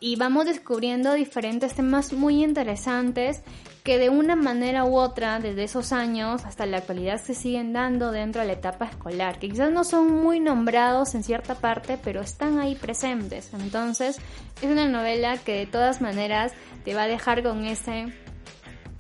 y 0.00 0.16
vamos 0.16 0.46
descubriendo 0.46 1.14
diferentes 1.14 1.74
temas 1.74 2.12
muy 2.12 2.44
interesantes 2.44 3.42
que 3.88 3.96
de 3.96 4.10
una 4.10 4.36
manera 4.36 4.84
u 4.84 4.98
otra, 4.98 5.40
desde 5.40 5.64
esos 5.64 5.94
años 5.94 6.44
hasta 6.44 6.66
la 6.66 6.76
actualidad, 6.76 7.22
se 7.22 7.32
siguen 7.32 7.72
dando 7.72 8.12
dentro 8.12 8.42
de 8.42 8.48
la 8.48 8.52
etapa 8.52 8.84
escolar, 8.84 9.38
que 9.38 9.48
quizás 9.48 9.72
no 9.72 9.82
son 9.82 10.12
muy 10.12 10.40
nombrados 10.40 11.14
en 11.14 11.24
cierta 11.24 11.54
parte, 11.54 11.96
pero 11.96 12.20
están 12.20 12.58
ahí 12.58 12.74
presentes. 12.74 13.50
Entonces, 13.54 14.18
es 14.60 14.70
una 14.70 14.86
novela 14.88 15.38
que 15.38 15.54
de 15.54 15.64
todas 15.64 16.02
maneras 16.02 16.52
te 16.84 16.92
va 16.92 17.04
a 17.04 17.08
dejar 17.08 17.42
con 17.42 17.64
ese 17.64 18.12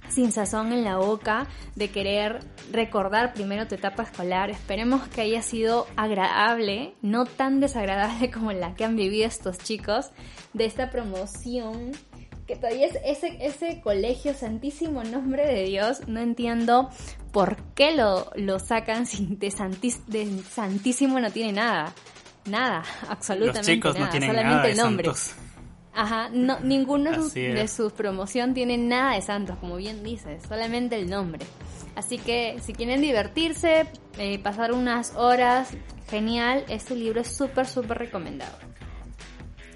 sin 0.08 0.32
sazón 0.32 0.72
en 0.72 0.84
la 0.84 0.96
boca 0.96 1.48
de 1.76 1.90
querer 1.90 2.38
recordar 2.72 3.34
primero 3.34 3.68
tu 3.68 3.74
etapa 3.74 4.04
escolar. 4.04 4.48
Esperemos 4.48 5.06
que 5.08 5.20
haya 5.20 5.42
sido 5.42 5.86
agradable, 5.96 6.94
no 7.02 7.26
tan 7.26 7.60
desagradable 7.60 8.30
como 8.32 8.52
la 8.52 8.74
que 8.74 8.86
han 8.86 8.96
vivido 8.96 9.26
estos 9.26 9.58
chicos 9.58 10.12
de 10.54 10.64
esta 10.64 10.90
promoción. 10.90 11.92
Que 12.48 12.56
todavía 12.56 12.86
es 12.86 12.98
ese, 13.04 13.36
ese 13.40 13.80
colegio 13.82 14.32
Santísimo 14.32 15.04
Nombre 15.04 15.46
de 15.46 15.64
Dios. 15.64 16.08
No 16.08 16.20
entiendo 16.20 16.88
por 17.30 17.62
qué 17.74 17.94
lo, 17.94 18.30
lo 18.36 18.58
sacan 18.58 19.06
sin 19.06 19.38
de, 19.38 19.50
Santísimo 19.50 21.20
no 21.20 21.30
tiene 21.30 21.52
nada. 21.52 21.92
Nada, 22.46 22.82
absolutamente 23.06 23.58
Los 23.58 23.66
chicos 23.66 23.94
nada. 23.94 24.06
No 24.06 24.10
tienen 24.10 24.30
solamente 24.30 24.56
nada 24.56 24.68
el 24.70 24.76
nombre. 24.78 25.04
Santos. 25.04 25.34
Ajá, 25.92 26.30
no, 26.32 26.58
ninguno 26.60 27.10
de 27.34 27.68
sus 27.68 27.92
promoción 27.92 28.54
tiene 28.54 28.78
nada 28.78 29.14
de 29.14 29.20
santos, 29.20 29.58
como 29.58 29.76
bien 29.76 30.02
dices, 30.02 30.42
solamente 30.48 30.96
el 30.96 31.10
nombre. 31.10 31.44
Así 31.96 32.16
que 32.16 32.58
si 32.62 32.72
quieren 32.72 33.02
divertirse, 33.02 33.86
eh, 34.16 34.38
pasar 34.38 34.72
unas 34.72 35.14
horas, 35.16 35.70
genial, 36.08 36.64
este 36.68 36.94
libro 36.94 37.20
es 37.20 37.28
súper, 37.28 37.66
súper 37.66 37.98
recomendado. 37.98 38.56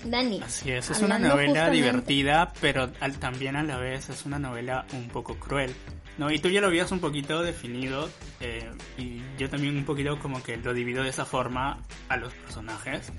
Dani. 0.05 0.41
Así 0.43 0.71
es, 0.71 0.91
es 0.91 1.01
una 1.01 1.19
novela 1.19 1.71
divertida, 1.71 2.53
pero 2.61 2.91
también 3.21 3.57
a 3.57 3.63
la 3.63 3.77
vez 3.77 4.09
es 4.09 4.25
una 4.27 4.39
novela 4.39 4.87
un 4.93 5.09
poco 5.09 5.37
cruel. 5.37 5.75
¿no? 6.19 6.31
Y 6.31 6.39
tú 6.39 6.49
ya 6.49 6.61
lo 6.61 6.67
habías 6.67 6.93
un 6.93 7.01
poquito 7.01 7.43
definido 7.43 8.09
eh, 8.41 8.71
y 8.99 9.23
yo 9.39 9.49
también 9.49 9.77
un 9.77 9.85
poquito 9.85 10.19
como 10.19 10.43
que 10.43 10.57
lo 10.57 10.75
divido 10.75 11.03
de 11.03 11.11
esa 11.11 11.25
forma 11.25 11.79
a 12.09 12.17
los 12.17 12.33
personajes. 12.35 13.13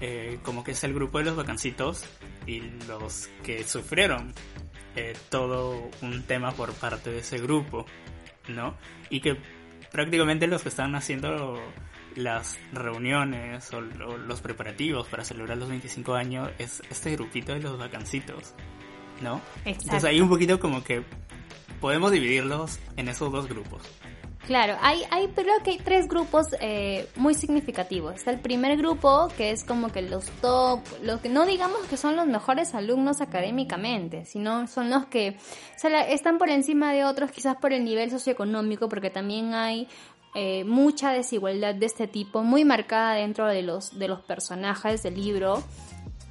Eh, 0.00 0.38
como 0.42 0.64
que 0.64 0.72
es 0.72 0.84
el 0.84 0.92
grupo 0.92 1.18
de 1.18 1.24
los 1.24 1.36
vacancitos 1.36 2.04
y 2.46 2.60
los 2.88 3.28
que 3.42 3.64
sufrieron 3.64 4.34
eh, 4.96 5.14
todo 5.28 5.88
un 6.02 6.22
tema 6.24 6.52
por 6.52 6.72
parte 6.74 7.10
de 7.10 7.18
ese 7.20 7.38
grupo, 7.38 7.86
¿no? 8.48 8.76
Y 9.08 9.20
que 9.20 9.36
prácticamente 9.92 10.46
los 10.46 10.62
que 10.62 10.68
están 10.68 10.94
haciendo 10.96 11.60
las 12.16 12.58
reuniones 12.72 13.72
o, 13.72 13.80
los 13.80 14.40
preparativos 14.40 15.08
para 15.08 15.24
celebrar 15.24 15.58
los 15.58 15.68
25 15.68 16.14
años 16.14 16.50
es 16.58 16.82
este 16.90 17.12
grupito 17.12 17.52
de 17.52 17.60
los 17.60 17.78
vacancitos, 17.78 18.54
¿no? 19.22 19.40
Entonces 19.64 20.04
ahí 20.04 20.20
un 20.20 20.28
poquito 20.28 20.60
como 20.60 20.82
que 20.82 21.02
podemos 21.80 22.12
dividirlos 22.12 22.78
en 22.96 23.08
esos 23.08 23.30
dos 23.30 23.48
grupos. 23.48 23.82
Claro, 24.46 24.76
hay, 24.82 25.02
hay, 25.10 25.28
creo 25.28 25.62
que 25.64 25.70
hay 25.70 25.78
tres 25.78 26.06
grupos 26.06 26.48
eh, 26.60 27.08
muy 27.16 27.34
significativos. 27.34 28.14
Está 28.16 28.30
el 28.30 28.40
primer 28.40 28.76
grupo, 28.76 29.28
que 29.38 29.50
es 29.50 29.64
como 29.64 29.88
que 29.88 30.02
los 30.02 30.26
top, 30.42 30.80
los 31.02 31.22
que 31.22 31.30
no 31.30 31.46
digamos 31.46 31.78
que 31.88 31.96
son 31.96 32.14
los 32.14 32.26
mejores 32.26 32.74
alumnos 32.74 33.22
académicamente, 33.22 34.26
sino 34.26 34.66
son 34.66 34.90
los 34.90 35.06
que 35.06 35.38
están 35.82 36.36
por 36.36 36.50
encima 36.50 36.92
de 36.92 37.06
otros, 37.06 37.30
quizás 37.30 37.56
por 37.56 37.72
el 37.72 37.84
nivel 37.84 38.10
socioeconómico, 38.10 38.90
porque 38.90 39.08
también 39.08 39.54
hay 39.54 39.88
eh, 40.34 40.64
mucha 40.64 41.12
desigualdad 41.12 41.74
de 41.74 41.86
este 41.86 42.08
tipo, 42.08 42.42
muy 42.42 42.64
marcada 42.64 43.14
dentro 43.14 43.46
de 43.46 43.62
los, 43.62 43.98
de 43.98 44.08
los 44.08 44.20
personajes 44.20 45.02
del 45.02 45.14
libro. 45.14 45.62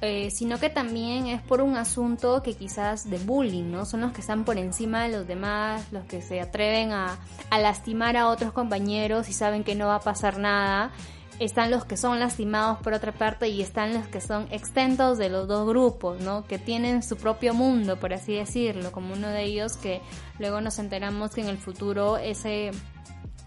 Eh, 0.00 0.30
sino 0.30 0.58
que 0.60 0.68
también 0.68 1.28
es 1.28 1.40
por 1.40 1.62
un 1.62 1.76
asunto 1.76 2.42
que 2.42 2.52
quizás 2.52 3.08
de 3.08 3.16
bullying, 3.16 3.70
¿no? 3.70 3.86
Son 3.86 4.02
los 4.02 4.12
que 4.12 4.20
están 4.20 4.44
por 4.44 4.58
encima 4.58 5.04
de 5.04 5.16
los 5.16 5.26
demás, 5.26 5.90
los 5.92 6.04
que 6.04 6.20
se 6.20 6.42
atreven 6.42 6.92
a, 6.92 7.18
a 7.48 7.58
lastimar 7.58 8.18
a 8.18 8.28
otros 8.28 8.52
compañeros 8.52 9.30
y 9.30 9.32
saben 9.32 9.64
que 9.64 9.74
no 9.74 9.86
va 9.86 9.94
a 9.94 10.00
pasar 10.00 10.38
nada. 10.38 10.90
Están 11.38 11.70
los 11.70 11.86
que 11.86 11.96
son 11.96 12.20
lastimados 12.20 12.80
por 12.80 12.92
otra 12.92 13.12
parte 13.12 13.48
y 13.48 13.62
están 13.62 13.94
los 13.94 14.06
que 14.06 14.20
son 14.20 14.46
extentos 14.50 15.16
de 15.16 15.30
los 15.30 15.48
dos 15.48 15.66
grupos, 15.66 16.20
¿no? 16.20 16.44
Que 16.44 16.58
tienen 16.58 17.02
su 17.02 17.16
propio 17.16 17.54
mundo, 17.54 17.96
por 17.98 18.12
así 18.12 18.34
decirlo, 18.34 18.92
como 18.92 19.14
uno 19.14 19.28
de 19.28 19.44
ellos 19.44 19.78
que 19.78 20.02
luego 20.38 20.60
nos 20.60 20.78
enteramos 20.78 21.30
que 21.30 21.40
en 21.40 21.48
el 21.48 21.56
futuro 21.56 22.18
ese 22.18 22.72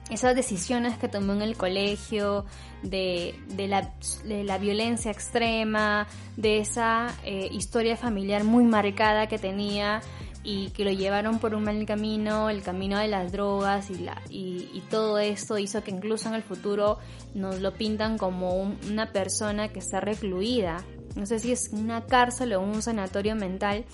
esas 0.10 0.36
decisiones 0.36 0.98
que 0.98 1.08
tomó 1.08 1.34
en 1.34 1.42
el 1.42 1.58
colegio, 1.58 2.46
de, 2.84 3.36
de, 3.50 3.68
la, 3.68 3.94
la, 4.26 4.58
violencia 4.58 5.12
extrema, 5.12 6.08
de 6.36 6.60
esa 6.60 7.14
eh, 7.24 7.50
historia 7.52 7.98
familiar 7.98 8.44
muy 8.44 8.64
marcada 8.64 9.28
que 9.28 9.38
tenía 9.38 10.02
y 10.44 10.70
que 10.70 10.86
lo 10.86 10.92
llevaron 10.92 11.40
por 11.40 11.56
un 11.56 11.64
mal 11.64 11.86
camino, 11.86 12.50
el 12.50 12.62
camino 12.62 13.00
de 13.00 13.10
las 13.10 13.32
drogas 13.32 13.90
y, 13.90 13.98
la, 13.98 14.22
y, 14.30 14.70
y 14.74 14.82
todo 14.90 15.20
esto 15.20 15.58
hizo 15.58 15.84
que 15.84 15.92
incluso 15.92 16.30
en 16.30 16.36
el 16.36 16.44
futuro 16.44 17.00
nos 17.34 17.60
lo 17.60 17.74
pintan 17.74 18.18
como 18.18 18.62
una 18.62 19.12
persona 19.12 19.70
que 19.70 19.80
está 19.80 20.00
recluida. 20.00 20.86
No 21.16 21.26
sé 21.26 21.40
si 21.40 21.52
es 21.52 21.70
una 21.74 22.06
cárcel 22.06 22.54
o 22.54 22.62
un 22.62 22.82
sanatorio 22.82 23.36
mental, 23.36 23.86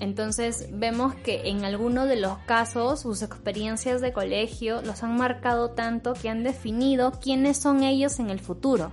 entonces 0.00 0.68
vemos 0.72 1.14
que 1.14 1.48
en 1.48 1.64
algunos 1.64 2.08
de 2.08 2.16
los 2.16 2.38
casos 2.38 3.00
sus 3.00 3.22
experiencias 3.22 4.00
de 4.00 4.12
colegio 4.12 4.82
los 4.82 5.02
han 5.02 5.16
marcado 5.16 5.70
tanto 5.70 6.12
que 6.14 6.28
han 6.28 6.42
definido 6.42 7.12
quiénes 7.12 7.56
son 7.56 7.82
ellos 7.82 8.18
en 8.18 8.30
el 8.30 8.40
futuro. 8.40 8.92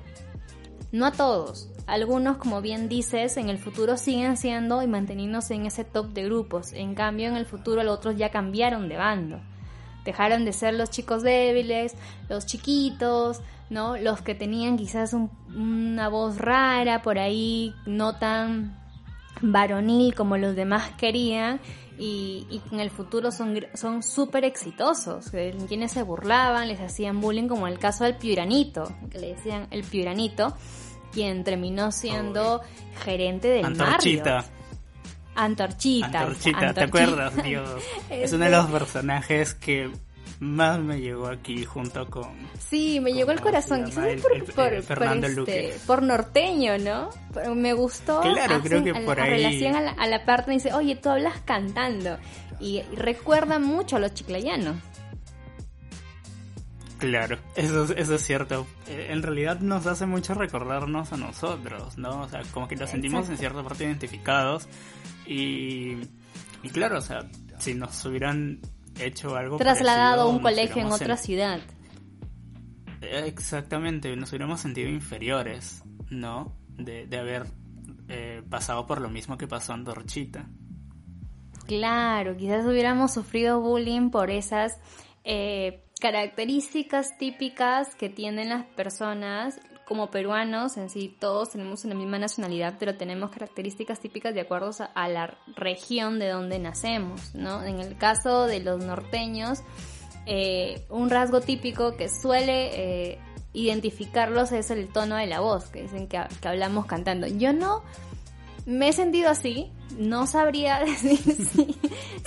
No 0.91 1.05
a 1.05 1.11
todos, 1.11 1.69
algunos 1.87 2.37
como 2.37 2.61
bien 2.61 2.87
dices 2.87 3.35
en 3.37 3.49
el 3.49 3.57
futuro 3.57 3.97
siguen 3.97 4.37
siendo 4.37 4.81
y 4.81 4.87
manteniéndose 4.87 5.55
en 5.55 5.65
ese 5.65 5.83
top 5.83 6.13
de 6.13 6.23
grupos, 6.25 6.71
en 6.71 6.95
cambio 6.95 7.27
en 7.27 7.35
el 7.35 7.45
futuro 7.45 7.83
los 7.83 7.97
otros 7.97 8.15
ya 8.15 8.29
cambiaron 8.29 8.87
de 8.87 8.97
bando. 8.97 9.41
Dejaron 10.05 10.45
de 10.45 10.53
ser 10.53 10.73
los 10.73 10.89
chicos 10.89 11.23
débiles, 11.23 11.95
los 12.29 12.45
chiquitos, 12.45 13.41
¿no? 13.69 13.97
Los 13.97 14.21
que 14.21 14.35
tenían 14.35 14.77
quizás 14.77 15.13
una 15.13 16.09
voz 16.09 16.37
rara 16.37 17.01
por 17.01 17.17
ahí, 17.17 17.73
no 17.85 18.17
tan 18.17 18.82
varonil 19.43 20.15
como 20.15 20.37
los 20.37 20.55
demás 20.55 20.91
querían 20.97 21.59
y, 21.99 22.47
y 22.49 22.61
en 22.71 22.79
el 22.79 22.89
futuro 22.89 23.31
son 23.31 23.59
son 23.75 24.01
súper 24.01 24.45
exitosos. 24.45 25.29
Quienes 25.67 25.91
se 25.91 26.01
burlaban, 26.01 26.67
les 26.67 26.79
hacían 26.79 27.21
bullying 27.21 27.47
como 27.47 27.67
el 27.67 27.77
caso 27.77 28.05
del 28.05 28.15
Piuranito, 28.15 28.91
que 29.11 29.19
le 29.19 29.35
decían 29.35 29.67
el 29.69 29.83
Piuranito, 29.83 30.55
quien 31.11 31.43
terminó 31.43 31.91
siendo 31.91 32.61
gerente 33.03 33.49
del 33.49 33.65
Antorchita. 33.65 34.45
Antorchita. 35.35 36.21
Antorchita, 36.21 36.73
¿te 36.73 36.81
acuerdas, 36.81 37.43
Dios? 37.43 37.69
es 38.09 38.33
uno 38.33 38.45
de 38.45 38.51
los 38.51 38.67
personajes 38.67 39.53
que 39.53 39.91
más 40.43 40.79
me 40.79 40.99
llegó 40.99 41.27
aquí 41.27 41.63
junto 41.63 42.05
con... 42.09 42.31
Sí, 42.59 42.99
me 42.99 43.13
llegó 43.13 43.31
al 43.31 43.41
corazón, 43.41 43.85
quizás 43.85 44.21
por, 44.21 44.53
por, 44.53 44.73
este, 44.73 45.73
por, 45.87 46.03
norteño, 46.03 46.77
¿no? 46.77 47.09
Pero 47.33 47.55
me 47.55 47.73
gustó. 47.73 48.21
Claro, 48.21 48.61
creo 48.61 48.83
que 48.83 48.93
por 48.93 49.19
ahí... 49.19 49.31
relación 49.31 49.75
a 49.75 49.81
la, 49.81 49.91
a 49.91 50.07
la 50.07 50.25
parte 50.25 50.51
dice, 50.51 50.73
oye, 50.73 50.95
tú 50.95 51.09
hablas 51.09 51.39
cantando. 51.45 52.17
Y, 52.59 52.81
recuerda 52.95 53.59
mucho 53.59 53.95
a 53.95 53.99
los 53.99 54.13
chiclayanos. 54.13 54.75
Claro, 56.97 57.37
eso, 57.55 57.93
eso 57.95 58.15
es 58.15 58.21
cierto. 58.23 58.65
Eh, 58.87 59.07
en 59.09 59.21
realidad 59.23 59.59
nos 59.59 59.85
hace 59.87 60.05
mucho 60.05 60.33
recordarnos 60.33 61.11
a 61.11 61.17
nosotros, 61.17 61.97
¿no? 61.97 62.21
O 62.21 62.29
sea, 62.29 62.43
como 62.53 62.67
que 62.67 62.77
nos 62.77 62.89
sentimos 62.89 63.27
en 63.29 63.37
cierta 63.37 63.61
parte 63.63 63.83
identificados. 63.83 64.69
Y, 65.25 65.97
y 66.61 66.69
claro, 66.71 66.99
o 66.99 67.01
sea, 67.01 67.27
si 67.59 67.73
nos 67.73 68.05
hubieran 68.05 68.61
hecho 68.99 69.35
algo 69.35 69.57
trasladado 69.57 70.23
a 70.23 70.27
un 70.27 70.39
colegio 70.39 70.81
en 70.81 70.91
otra 70.91 71.17
ciudad. 71.17 71.59
Exactamente, 73.01 74.15
nos 74.15 74.29
hubiéramos 74.29 74.61
sentido 74.61 74.89
inferiores, 74.89 75.83
¿no? 76.09 76.55
De, 76.69 77.07
haber 77.17 77.45
eh, 78.07 78.41
pasado 78.49 78.85
por 78.85 79.01
lo 79.01 79.09
mismo 79.09 79.37
que 79.37 79.47
pasó 79.47 79.73
en 79.73 79.83
Dorchita. 79.83 80.47
Claro, 81.67 82.35
quizás 82.35 82.65
hubiéramos 82.65 83.13
sufrido 83.13 83.61
bullying 83.61 84.09
por 84.09 84.29
esas 84.29 84.79
eh, 85.23 85.85
características 85.99 87.17
típicas 87.17 87.95
que 87.95 88.09
tienen 88.09 88.49
las 88.49 88.65
personas 88.65 89.59
como 89.85 90.09
peruanos, 90.09 90.77
en 90.77 90.89
sí 90.89 91.15
todos 91.19 91.51
tenemos 91.51 91.83
una 91.85 91.95
misma 91.95 92.19
nacionalidad, 92.19 92.75
pero 92.79 92.95
tenemos 92.95 93.31
características 93.31 93.99
típicas 93.99 94.33
de 94.33 94.41
acuerdo 94.41 94.71
a 94.93 95.09
la 95.09 95.37
región 95.55 96.19
de 96.19 96.29
donde 96.29 96.59
nacemos, 96.59 97.35
¿no? 97.35 97.63
En 97.63 97.79
el 97.79 97.97
caso 97.97 98.45
de 98.45 98.61
los 98.61 98.83
norteños, 98.83 99.63
eh, 100.25 100.85
un 100.89 101.09
rasgo 101.09 101.41
típico 101.41 101.97
que 101.97 102.07
suele 102.09 103.11
eh, 103.11 103.19
identificarlos 103.53 104.51
es 104.51 104.71
el 104.71 104.87
tono 104.87 105.17
de 105.17 105.27
la 105.27 105.41
voz, 105.41 105.65
que 105.65 105.81
dicen 105.81 106.07
que 106.07 106.17
hablamos 106.47 106.85
cantando. 106.85 107.27
Yo 107.27 107.51
no 107.53 107.83
me 108.65 108.89
he 108.89 108.93
sentido 108.93 109.29
así, 109.29 109.71
no 109.97 110.27
sabría 110.27 110.79
decir 110.85 111.17
si, 111.17 111.77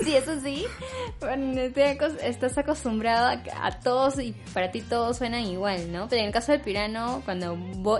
sí, 0.04 0.14
eso 0.14 0.40
sí. 0.42 0.64
Bueno, 1.20 1.60
estás 2.22 2.58
acostumbrado 2.58 3.40
a, 3.60 3.70
todos 3.80 4.18
y 4.18 4.34
para 4.52 4.70
ti 4.70 4.80
todos 4.80 5.18
suenan 5.18 5.44
igual, 5.44 5.92
¿no? 5.92 6.08
Pero 6.08 6.20
en 6.20 6.28
el 6.28 6.32
caso 6.32 6.52
del 6.52 6.60
Pirano, 6.60 7.22
cuando 7.24 7.56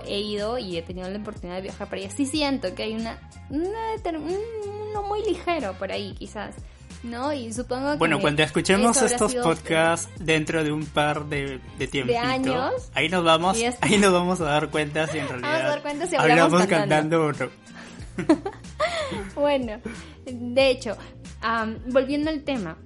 he 0.06 0.20
ido 0.20 0.58
y 0.58 0.76
he 0.76 0.82
tenido 0.82 1.08
la 1.08 1.18
oportunidad 1.18 1.56
de 1.56 1.62
viajar 1.62 1.88
para 1.88 2.02
allá, 2.02 2.10
sí 2.10 2.26
siento 2.26 2.74
que 2.74 2.84
hay 2.84 2.94
una, 2.94 3.18
uno 3.50 5.02
muy 5.02 5.22
ligero 5.24 5.74
por 5.74 5.92
ahí, 5.92 6.14
quizás. 6.18 6.54
¿no? 7.02 7.32
Y 7.32 7.52
supongo 7.52 7.92
que 7.92 7.98
Bueno, 7.98 8.20
cuando 8.20 8.42
escuchemos 8.42 9.00
estos 9.00 9.34
podcasts 9.34 10.08
dentro 10.18 10.64
de 10.64 10.72
un 10.72 10.86
par 10.86 11.26
de, 11.26 11.60
de 11.78 11.86
tiempito, 11.86 12.18
años, 12.18 12.72
ahí 12.94 13.08
nos 13.08 13.22
vamos, 13.22 13.58
ahí 13.80 13.98
nos 13.98 14.12
vamos 14.12 14.40
a 14.40 14.44
dar 14.44 14.70
cuenta 14.70 15.06
si 15.06 15.18
en 15.18 15.28
realidad 15.28 15.70
a 15.70 16.22
hablamos, 16.22 16.66
cantando. 16.66 17.28
cantando 17.28 17.50
bueno, 19.34 19.80
de 20.24 20.70
hecho, 20.70 20.96
volviendo 21.88 22.30
al 22.30 22.42
tema, 22.42 22.78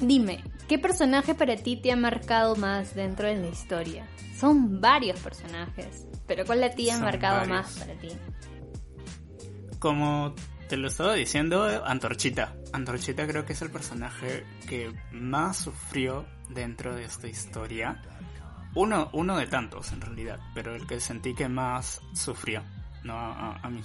dime, 0.00 0.42
¿qué 0.68 0.78
personaje 0.78 1.34
para 1.34 1.56
ti 1.56 1.76
te 1.76 1.92
ha 1.92 1.96
marcado 1.96 2.56
más 2.56 2.94
dentro 2.94 3.28
de 3.28 3.36
la 3.36 3.48
historia? 3.48 4.06
Son 4.38 4.80
varios 4.80 5.20
personajes, 5.20 6.06
pero 6.26 6.44
¿cuál 6.44 6.70
ti 6.74 6.90
ha 6.90 6.98
marcado 6.98 7.46
más 7.46 7.78
para 7.78 7.94
ti? 7.94 8.08
Como 9.78 10.34
te 10.68 10.76
lo 10.76 10.88
estaba 10.88 11.14
diciendo, 11.14 11.64
Antorchita. 11.84 12.56
Antorchita 12.72 13.26
creo 13.26 13.44
que 13.44 13.52
es 13.52 13.62
el 13.62 13.70
personaje 13.70 14.44
que 14.68 14.92
más 15.12 15.58
sufrió 15.58 16.26
dentro 16.48 16.94
de 16.94 17.04
esta 17.04 17.28
historia. 17.28 18.02
Uno, 18.74 19.10
uno 19.12 19.36
de 19.36 19.46
tantos 19.46 19.92
en 19.92 20.00
realidad, 20.00 20.40
pero 20.54 20.74
el 20.74 20.86
que 20.86 20.98
sentí 21.00 21.34
que 21.34 21.48
más 21.48 22.00
sufrió. 22.14 22.62
¿No? 23.04 23.14
A, 23.16 23.70
mi 23.70 23.82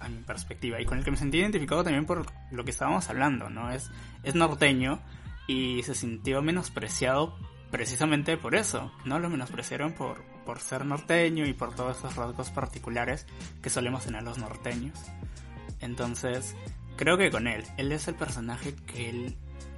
a, 0.00 0.08
mi 0.08 0.18
perspectiva 0.22 0.80
y 0.80 0.84
con 0.84 0.98
el 0.98 1.04
que 1.04 1.10
me 1.10 1.16
sentí 1.16 1.38
identificado 1.38 1.82
también 1.82 2.06
por 2.06 2.26
lo 2.50 2.64
que 2.64 2.70
estábamos 2.70 3.08
hablando, 3.08 3.50
¿no? 3.50 3.70
Es, 3.70 3.90
es 4.22 4.34
norteño 4.34 5.00
y 5.46 5.82
se 5.82 5.94
sintió 5.94 6.42
menospreciado 6.42 7.36
precisamente 7.70 8.36
por 8.36 8.54
eso, 8.54 8.92
¿no? 9.04 9.18
Lo 9.18 9.28
menospreciaron 9.28 9.92
por, 9.92 10.22
por 10.44 10.60
ser 10.60 10.84
norteño 10.84 11.46
y 11.46 11.52
por 11.52 11.74
todos 11.74 11.98
esos 11.98 12.16
rasgos 12.16 12.50
particulares 12.50 13.26
que 13.62 13.70
solemos 13.70 14.04
tener 14.04 14.22
los 14.22 14.38
norteños. 14.38 14.98
Entonces, 15.80 16.54
creo 16.96 17.18
que 17.18 17.30
con 17.30 17.46
él, 17.46 17.64
él 17.76 17.92
es 17.92 18.08
el 18.08 18.14
personaje 18.14 18.74
que 18.86 19.10
él 19.10 19.36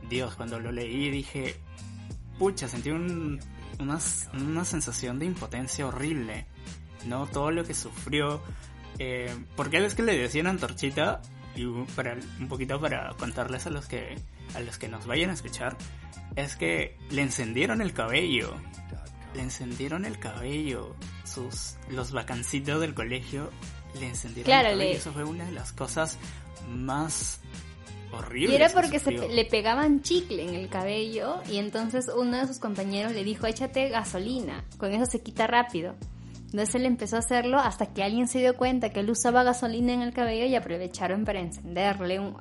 Dios, 0.09 0.35
cuando 0.35 0.59
lo 0.59 0.73
leí 0.73 1.09
dije, 1.11 1.55
pucha, 2.39 2.69
sentí 2.69 2.91
un, 2.91 3.41
una, 3.79 3.99
una 4.35 4.65
sensación 4.65 5.19
de 5.19 5.27
impotencia 5.27 5.87
horrible, 5.87 6.47
¿no? 7.07 7.27
Todo 7.27 7.51
lo 7.51 7.65
que 7.65 7.75
sufrió. 7.75 8.43
Eh, 9.03 9.35
porque 9.57 9.79
es 9.79 9.95
que 9.95 10.03
le 10.03 10.17
decían 10.17 10.47
antorchita, 10.47 11.23
y 11.57 11.65
para 11.97 12.19
un 12.39 12.49
poquito 12.49 12.79
para 12.79 13.15
contarles 13.15 13.67
a 13.67 13.71
los 13.71 13.87
que 13.87 14.17
a 14.55 14.61
los 14.61 14.77
que 14.77 14.89
nos 14.89 15.07
vayan 15.07 15.31
a 15.31 15.33
escuchar, 15.33 15.77
es 16.37 16.55
que 16.55 16.99
le 17.09 17.23
encendieron 17.23 17.81
el 17.81 17.95
cabello. 17.95 18.55
Le 19.35 19.43
encendieron 19.43 20.05
el 20.05 20.19
cabello. 20.19 20.95
Sus 21.25 21.77
los 21.89 22.13
vacancitos 22.13 22.79
del 22.81 22.93
colegio 22.93 23.51
le 23.99 24.09
encendieron 24.09 24.53
el 24.53 24.63
cabello. 24.65 24.93
Eso 24.93 25.13
fue 25.13 25.25
una 25.25 25.47
de 25.47 25.53
las 25.53 25.73
cosas 25.73 26.19
más 26.69 27.41
horribles. 28.13 28.51
Y 28.51 28.55
era 28.55 28.69
porque 28.69 28.99
se, 28.99 29.13
le 29.13 29.45
pegaban 29.47 30.03
chicle 30.03 30.47
en 30.47 30.55
el 30.55 30.69
cabello 30.69 31.41
y 31.49 31.57
entonces 31.57 32.11
uno 32.15 32.37
de 32.37 32.47
sus 32.47 32.59
compañeros 32.59 33.13
le 33.13 33.25
dijo, 33.25 33.47
échate 33.47 33.89
gasolina, 33.89 34.63
con 34.77 34.93
eso 34.93 35.07
se 35.07 35.23
quita 35.23 35.47
rápido. 35.47 35.95
Entonces 36.53 36.75
él 36.75 36.87
empezó 36.87 37.15
a 37.15 37.21
hacerlo 37.21 37.59
hasta 37.59 37.93
que 37.93 38.03
alguien 38.03 38.27
se 38.27 38.41
dio 38.41 38.57
cuenta 38.57 38.91
que 38.91 39.01
él 39.01 39.11
usaba 39.11 39.45
gasolina 39.45 39.93
en 39.93 40.03
el 40.03 40.13
cabello 40.13 40.47
y 40.47 40.57
aprovecharon 40.57 41.25
para 41.25 41.39
encenderle, 41.39 42.19
un, 42.19 42.37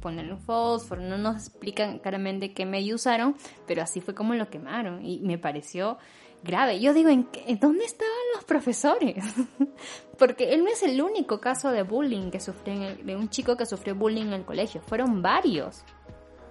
ponerle 0.00 0.34
un 0.34 0.38
fósforo. 0.38 1.02
No 1.02 1.18
nos 1.18 1.48
explican 1.48 1.98
claramente 1.98 2.52
qué 2.52 2.64
medio 2.64 2.94
usaron, 2.94 3.34
pero 3.66 3.82
así 3.82 4.00
fue 4.00 4.14
como 4.14 4.34
lo 4.34 4.48
quemaron 4.48 5.04
y 5.04 5.18
me 5.20 5.38
pareció 5.38 5.98
grave. 6.44 6.78
Yo 6.78 6.94
digo, 6.94 7.08
¿en, 7.08 7.26
dónde 7.58 7.84
estaban 7.84 8.14
los 8.36 8.44
profesores? 8.44 9.24
Porque 10.18 10.54
él 10.54 10.62
no 10.62 10.70
es 10.70 10.84
el 10.84 11.02
único 11.02 11.40
caso 11.40 11.72
de 11.72 11.82
bullying 11.82 12.30
que 12.30 12.38
sufrió, 12.38 12.94
de 12.96 13.16
un 13.16 13.28
chico 13.28 13.56
que 13.56 13.66
sufrió 13.66 13.96
bullying 13.96 14.26
en 14.26 14.34
el 14.34 14.44
colegio, 14.44 14.80
fueron 14.82 15.20
varios. 15.20 15.82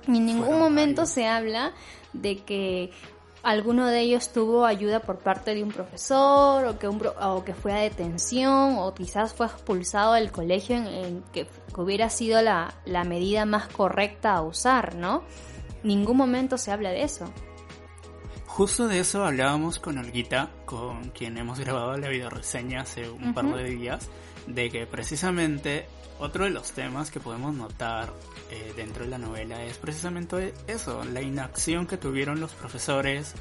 Y 0.07 0.17
en 0.17 0.25
ningún 0.25 0.59
momento 0.59 1.05
se 1.05 1.25
habla 1.25 1.73
de 2.13 2.37
que 2.37 2.91
alguno 3.43 3.87
de 3.87 4.01
ellos 4.01 4.31
tuvo 4.33 4.65
ayuda 4.65 4.99
por 5.01 5.19
parte 5.19 5.55
de 5.55 5.63
un 5.63 5.71
profesor 5.71 6.65
o 6.65 6.79
que, 6.79 6.87
un, 6.87 7.01
o 7.21 7.43
que 7.43 7.53
fue 7.53 7.73
a 7.73 7.77
detención 7.77 8.77
o 8.77 8.93
quizás 8.93 9.33
fue 9.33 9.45
expulsado 9.45 10.13
del 10.13 10.31
colegio 10.31 10.75
en, 10.75 11.23
que, 11.31 11.47
hubiera 11.75 12.09
sido 12.09 12.41
la, 12.41 12.73
la, 12.85 13.03
medida 13.03 13.45
más 13.45 13.67
correcta 13.67 14.33
a 14.33 14.41
usar, 14.41 14.95
¿no? 14.95 15.23
Ningún 15.83 16.17
momento 16.17 16.57
se 16.57 16.71
habla 16.71 16.89
de 16.89 17.03
eso. 17.03 17.31
Justo 18.47 18.87
de 18.87 18.99
eso 18.99 19.23
hablábamos 19.23 19.77
con 19.77 19.99
Olguita, 19.99 20.49
con 20.65 21.09
quien 21.11 21.37
hemos 21.37 21.59
grabado 21.63 21.95
la 21.97 22.09
video 22.09 22.29
reseña 22.29 22.81
hace 22.81 23.07
un 23.07 23.33
par 23.33 23.45
de 23.45 23.63
días, 23.65 24.09
de 24.47 24.69
que 24.69 24.85
precisamente 24.85 25.85
otro 26.19 26.45
de 26.45 26.49
los 26.49 26.71
temas 26.71 27.11
que 27.11 27.19
podemos 27.19 27.53
notar 27.53 28.11
eh, 28.49 28.73
dentro 28.75 29.03
de 29.03 29.09
la 29.09 29.17
novela 29.17 29.63
es 29.63 29.77
precisamente 29.77 30.53
eso, 30.67 31.03
la 31.05 31.21
inacción 31.21 31.85
que 31.85 31.97
tuvieron 31.97 32.39
los 32.39 32.53
profesores 32.53 33.35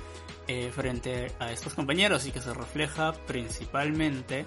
eh, 0.48 0.70
frente 0.75 1.32
a 1.38 1.52
estos 1.52 1.75
compañeros 1.75 2.26
y 2.26 2.32
que 2.32 2.40
se 2.40 2.52
refleja 2.52 3.12
principalmente, 3.26 4.44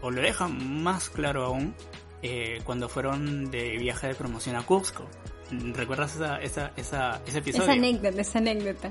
o 0.00 0.10
lo 0.10 0.22
deja 0.22 0.48
más 0.48 1.10
claro 1.10 1.44
aún, 1.44 1.74
eh, 2.22 2.60
cuando 2.64 2.88
fueron 2.88 3.50
de 3.50 3.76
viaje 3.76 4.06
de 4.08 4.14
promoción 4.14 4.56
a 4.56 4.62
Cusco. 4.62 5.04
¿Recuerdas 5.74 6.14
esa, 6.14 6.40
esa, 6.40 6.72
esa, 6.76 7.20
ese 7.26 7.38
episodio? 7.38 7.64
Esa 7.64 7.72
anécdota, 7.72 8.20
esa 8.20 8.38
anécdota. 8.38 8.90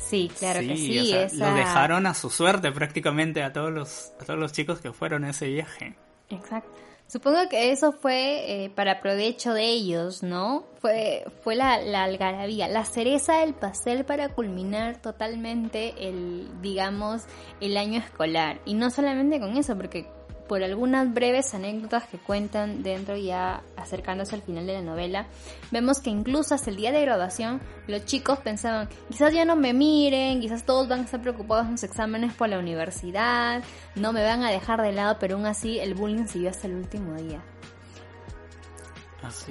Sí, 0.00 0.30
claro 0.38 0.60
que 0.60 0.76
sí. 0.76 1.14
Lo 1.38 1.54
dejaron 1.54 2.06
a 2.06 2.14
su 2.14 2.28
suerte 2.30 2.72
prácticamente 2.72 3.42
a 3.42 3.52
todos 3.52 3.72
los, 3.72 4.12
a 4.20 4.24
todos 4.24 4.38
los 4.38 4.52
chicos 4.52 4.80
que 4.80 4.92
fueron 4.92 5.24
a 5.24 5.30
ese 5.30 5.46
viaje. 5.46 5.96
Exacto. 6.30 6.70
Supongo 7.06 7.48
que 7.48 7.72
eso 7.72 7.90
fue 7.90 8.64
eh, 8.64 8.70
para 8.70 9.00
provecho 9.00 9.52
de 9.52 9.64
ellos, 9.64 10.22
¿no? 10.22 10.64
Fue, 10.80 11.24
fue 11.42 11.56
la, 11.56 11.80
la 11.80 12.04
algarabía, 12.04 12.68
la 12.68 12.84
cereza 12.84 13.38
del 13.38 13.52
pastel 13.52 14.04
para 14.04 14.28
culminar 14.28 15.02
totalmente 15.02 15.92
el, 15.98 16.48
digamos, 16.62 17.24
el 17.60 17.76
año 17.76 17.98
escolar. 17.98 18.60
Y 18.64 18.74
no 18.74 18.90
solamente 18.90 19.40
con 19.40 19.56
eso, 19.56 19.76
porque 19.76 20.06
por 20.50 20.64
algunas 20.64 21.14
breves 21.14 21.54
anécdotas 21.54 22.08
que 22.08 22.18
cuentan 22.18 22.82
dentro 22.82 23.16
ya 23.16 23.62
acercándose 23.76 24.34
al 24.34 24.42
final 24.42 24.66
de 24.66 24.72
la 24.72 24.82
novela, 24.82 25.26
vemos 25.70 26.00
que 26.00 26.10
incluso 26.10 26.56
hasta 26.56 26.70
el 26.70 26.76
día 26.76 26.90
de 26.90 27.00
graduación 27.02 27.60
los 27.86 28.04
chicos 28.04 28.40
pensaban, 28.40 28.88
quizás 29.08 29.32
ya 29.32 29.44
no 29.44 29.54
me 29.54 29.72
miren, 29.72 30.40
quizás 30.40 30.66
todos 30.66 30.88
van 30.88 31.02
a 31.02 31.04
estar 31.04 31.22
preocupados 31.22 31.68
en 31.68 31.78
sus 31.78 31.84
exámenes 31.84 32.34
por 32.34 32.48
la 32.48 32.58
universidad, 32.58 33.62
no 33.94 34.12
me 34.12 34.24
van 34.24 34.42
a 34.42 34.50
dejar 34.50 34.82
de 34.82 34.90
lado, 34.90 35.18
pero 35.20 35.36
aún 35.36 35.46
así 35.46 35.78
el 35.78 35.94
bullying 35.94 36.26
siguió 36.26 36.50
hasta 36.50 36.66
el 36.66 36.74
último 36.74 37.14
día. 37.14 37.40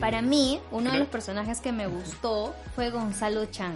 Para 0.01 0.21
mí, 0.21 0.59
uno 0.69 0.91
de 0.91 0.99
los 0.99 1.07
personajes 1.07 1.61
que 1.61 1.71
me 1.71 1.87
gustó 1.87 2.53
fue 2.75 2.89
Gonzalo 2.89 3.45
Chan 3.45 3.75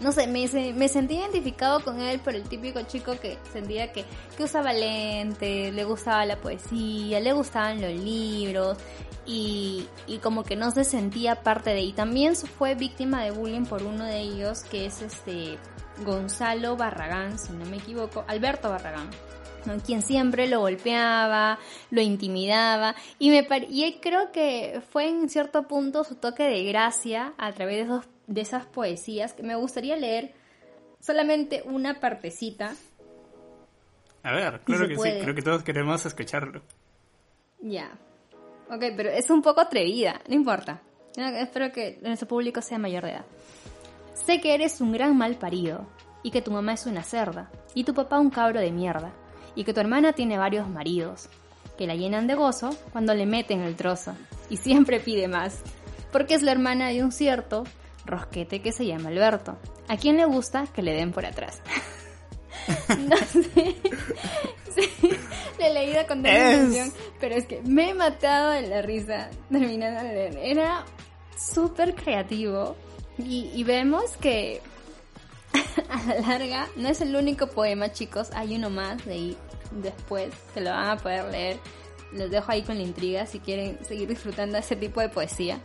no 0.00 0.12
sé, 0.12 0.26
me, 0.26 0.46
me 0.74 0.88
sentí 0.88 1.14
identificado 1.14 1.82
con 1.82 2.00
él 2.00 2.20
por 2.20 2.34
el 2.34 2.42
típico 2.42 2.82
chico 2.82 3.18
que 3.18 3.38
sentía 3.52 3.92
que, 3.92 4.04
que 4.36 4.44
usaba 4.44 4.72
lentes, 4.72 5.72
le 5.72 5.84
gustaba 5.84 6.26
la 6.26 6.36
poesía, 6.36 7.20
le 7.20 7.32
gustaban 7.32 7.80
los 7.80 7.92
libros 7.92 8.76
y, 9.24 9.86
y 10.06 10.18
como 10.18 10.44
que 10.44 10.54
no 10.54 10.70
se 10.70 10.84
sentía 10.84 11.42
parte 11.42 11.70
de... 11.70 11.80
Y 11.80 11.92
también 11.92 12.36
fue 12.36 12.74
víctima 12.74 13.24
de 13.24 13.30
bullying 13.30 13.64
por 13.64 13.82
uno 13.82 14.04
de 14.04 14.20
ellos 14.20 14.64
que 14.64 14.86
es 14.86 15.02
este 15.02 15.58
Gonzalo 16.04 16.76
Barragán, 16.76 17.38
si 17.38 17.52
no 17.52 17.64
me 17.64 17.78
equivoco, 17.78 18.24
Alberto 18.28 18.68
Barragán. 18.68 19.08
quien 19.84 20.02
siempre 20.02 20.46
lo 20.46 20.60
golpeaba, 20.60 21.58
lo 21.90 22.02
intimidaba 22.02 22.94
y 23.18 23.30
me 23.30 23.46
y 23.70 23.98
creo 24.00 24.30
que 24.30 24.82
fue 24.90 25.08
en 25.08 25.28
cierto 25.30 25.66
punto 25.66 26.04
su 26.04 26.16
toque 26.16 26.44
de 26.44 26.64
gracia 26.64 27.32
a 27.38 27.52
través 27.52 27.76
de 27.76 27.82
esos 27.82 28.15
de 28.26 28.40
esas 28.40 28.66
poesías 28.66 29.32
que 29.32 29.42
me 29.42 29.54
gustaría 29.54 29.96
leer 29.96 30.34
solamente 31.00 31.62
una 31.64 32.00
partecita. 32.00 32.74
A 34.22 34.32
ver, 34.32 34.60
claro 34.60 34.88
que 34.88 34.96
sí, 34.96 35.10
creo 35.22 35.34
que 35.34 35.42
todos 35.42 35.62
queremos 35.62 36.04
escucharlo. 36.04 36.62
Ya. 37.60 37.90
Ok, 38.68 38.84
pero 38.96 39.10
es 39.10 39.30
un 39.30 39.42
poco 39.42 39.60
atrevida, 39.60 40.20
no 40.28 40.34
importa. 40.34 40.82
espero 41.16 41.70
que 41.70 41.98
nuestro 42.02 42.26
público 42.26 42.60
sea 42.60 42.78
mayor 42.78 43.04
de 43.04 43.12
edad. 43.12 43.26
Sé 44.14 44.40
que 44.40 44.54
eres 44.54 44.80
un 44.80 44.92
gran 44.92 45.16
mal 45.16 45.36
parido, 45.36 45.86
y 46.26 46.32
que 46.32 46.42
tu 46.42 46.50
mamá 46.50 46.72
es 46.72 46.86
una 46.86 47.04
cerda, 47.04 47.52
y 47.72 47.84
tu 47.84 47.94
papá 47.94 48.18
un 48.18 48.30
cabro 48.30 48.58
de 48.58 48.72
mierda, 48.72 49.12
y 49.54 49.62
que 49.62 49.72
tu 49.72 49.78
hermana 49.78 50.12
tiene 50.12 50.36
varios 50.36 50.68
maridos, 50.68 51.28
que 51.78 51.86
la 51.86 51.94
llenan 51.94 52.26
de 52.26 52.34
gozo 52.34 52.76
cuando 52.90 53.14
le 53.14 53.26
meten 53.26 53.60
el 53.60 53.76
trozo, 53.76 54.16
y 54.50 54.56
siempre 54.56 54.98
pide 54.98 55.28
más, 55.28 55.62
porque 56.10 56.34
es 56.34 56.42
la 56.42 56.50
hermana 56.50 56.88
de 56.88 57.04
un 57.04 57.12
cierto 57.12 57.62
rosquete 58.06 58.60
que 58.60 58.72
se 58.72 58.86
llama 58.86 59.08
Alberto. 59.08 59.58
¿A 59.88 59.96
quién 59.96 60.16
le 60.16 60.24
gusta 60.24 60.66
que 60.72 60.82
le 60.82 60.92
den 60.92 61.12
por 61.12 61.26
atrás? 61.26 61.60
no 62.98 63.16
sé. 63.16 63.76
Sí, 64.74 65.10
le 65.58 65.66
he 65.68 65.74
leído 65.74 66.06
con 66.06 66.20
atención, 66.20 66.92
pero 67.20 67.34
es 67.34 67.46
que 67.46 67.62
me 67.62 67.90
he 67.90 67.94
matado 67.94 68.50
de 68.50 68.62
la 68.62 68.82
risa 68.82 69.30
terminando 69.50 70.02
de 70.02 70.14
leer. 70.14 70.38
Era 70.42 70.84
súper 71.38 71.94
creativo 71.94 72.76
y, 73.18 73.62
vemos 73.64 74.16
que 74.18 74.60
a 75.88 76.02
la 76.04 76.20
larga 76.20 76.68
no 76.76 76.88
es 76.88 77.00
el 77.00 77.16
único 77.16 77.46
poema, 77.48 77.92
chicos. 77.92 78.30
Hay 78.34 78.56
uno 78.56 78.68
más 78.68 79.04
de 79.06 79.12
ahí 79.12 79.36
después 79.70 80.32
que 80.52 80.60
lo 80.60 80.70
van 80.70 80.90
a 80.90 80.96
poder 80.96 81.24
leer. 81.30 81.58
Los 82.12 82.30
dejo 82.30 82.52
ahí 82.52 82.62
con 82.62 82.76
la 82.76 82.84
intriga 82.84 83.26
si 83.26 83.40
quieren 83.40 83.78
seguir 83.84 84.08
disfrutando 84.08 84.54
de 84.54 84.60
ese 84.60 84.76
tipo 84.76 85.00
de 85.00 85.08
poesía 85.08 85.58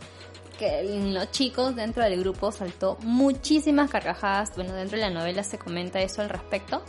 en 0.62 1.14
los 1.14 1.30
chicos 1.30 1.74
dentro 1.76 2.02
del 2.02 2.20
grupo 2.20 2.52
saltó 2.52 2.96
muchísimas 3.02 3.90
carcajadas. 3.90 4.54
Bueno, 4.54 4.74
dentro 4.74 4.96
de 4.96 5.04
la 5.04 5.10
novela 5.10 5.42
se 5.42 5.58
comenta 5.58 6.00
eso 6.00 6.22
al 6.22 6.28
respecto. 6.28 6.82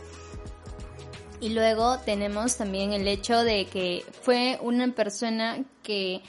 Y 1.40 1.50
luego 1.50 1.98
tenemos 1.98 2.56
también 2.56 2.92
el 2.92 3.06
hecho 3.06 3.44
de 3.44 3.66
que 3.66 4.04
fue 4.22 4.58
una 4.62 4.90
persona 4.94 5.62
que, 5.82 6.22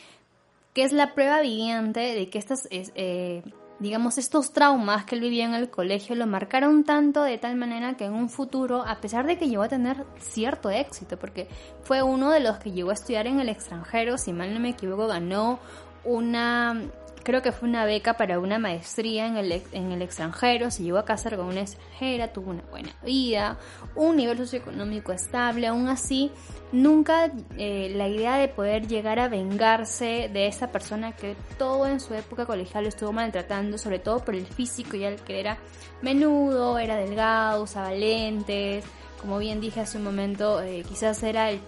que 0.74 0.84
es 0.84 0.92
la 0.92 1.14
prueba 1.14 1.40
viviente 1.42 2.00
de 2.00 2.30
que 2.30 2.38
estas, 2.38 2.68
eh, 2.70 3.42
digamos, 3.80 4.18
estos 4.18 4.52
traumas 4.52 5.06
que 5.06 5.16
él 5.16 5.22
vivía 5.22 5.46
en 5.46 5.54
el 5.54 5.70
colegio 5.70 6.16
lo 6.16 6.28
marcaron 6.28 6.84
tanto 6.84 7.24
de 7.24 7.38
tal 7.38 7.56
manera 7.56 7.96
que 7.96 8.06
en 8.06 8.14
un 8.14 8.30
futuro, 8.30 8.84
a 8.86 9.00
pesar 9.00 9.26
de 9.26 9.38
que 9.38 9.48
llegó 9.48 9.64
a 9.64 9.70
tener 9.70 10.06
cierto 10.20 10.70
éxito, 10.70 11.18
porque 11.18 11.48
fue 11.84 12.02
uno 12.04 12.32
de 12.32 12.42
los 12.42 12.58
que 12.58 12.72
llegó 12.72 12.90
a 12.90 12.94
estudiar 12.94 13.28
en 13.28 13.40
el 13.40 13.48
extranjero, 13.48 14.18
si 14.18 14.34
mal 14.34 14.54
no 14.54 14.60
me 14.60 14.70
equivoco, 14.70 15.08
ganó 15.08 15.60
una 16.04 16.90
creo 17.26 17.42
que 17.42 17.52
fue 17.52 17.68
una 17.68 17.86
beca 17.86 18.14
para 18.14 18.40
una 18.40 18.60
maestría 18.60 19.26
en 19.26 19.36
el, 19.36 19.64
en 19.72 19.92
el 19.92 20.02
extranjero, 20.04 20.70
se 20.70 20.84
llevó 20.84 21.00
a 21.00 21.06
casar 21.06 21.36
con 21.36 21.48
una 21.48 21.62
extranjera, 21.62 22.32
tuvo 22.32 22.52
una 22.52 22.62
buena 22.70 22.92
vida, 23.04 23.58
un 23.96 24.16
nivel 24.16 24.38
socioeconómico 24.38 25.12
estable, 25.12 25.66
aún 25.66 25.90
así, 25.90 26.32
nunca 26.72 27.32
eh, 27.58 27.92
la 27.96 28.08
idea 28.08 28.38
de 28.38 28.48
poder 28.48 28.88
llegar 28.88 29.20
a 29.20 29.28
vengarse 29.28 30.30
de 30.32 30.48
esa 30.48 30.72
persona 30.72 31.14
que 31.14 31.36
todo 31.58 31.88
en 31.88 32.00
su 32.00 32.14
época 32.14 32.46
colegial 32.46 32.84
lo 32.84 32.90
estuvo 32.90 33.12
maltratando, 33.12 33.80
sobre 33.80 33.98
todo 33.98 34.24
por 34.24 34.36
el 34.36 34.46
físico, 34.46 34.96
ya 34.96 35.16
que 35.16 35.40
era 35.40 35.58
menudo, 36.04 36.78
era 36.78 36.96
delgado, 36.96 37.64
usaba 37.64 37.92
lentes, 37.92 38.86
como 39.20 39.40
bien 39.40 39.60
dije 39.60 39.80
hace 39.80 39.98
un 39.98 40.04
momento, 40.04 40.62
eh, 40.62 40.84
quizás 40.88 41.24
era 41.24 41.50
el 41.50 41.60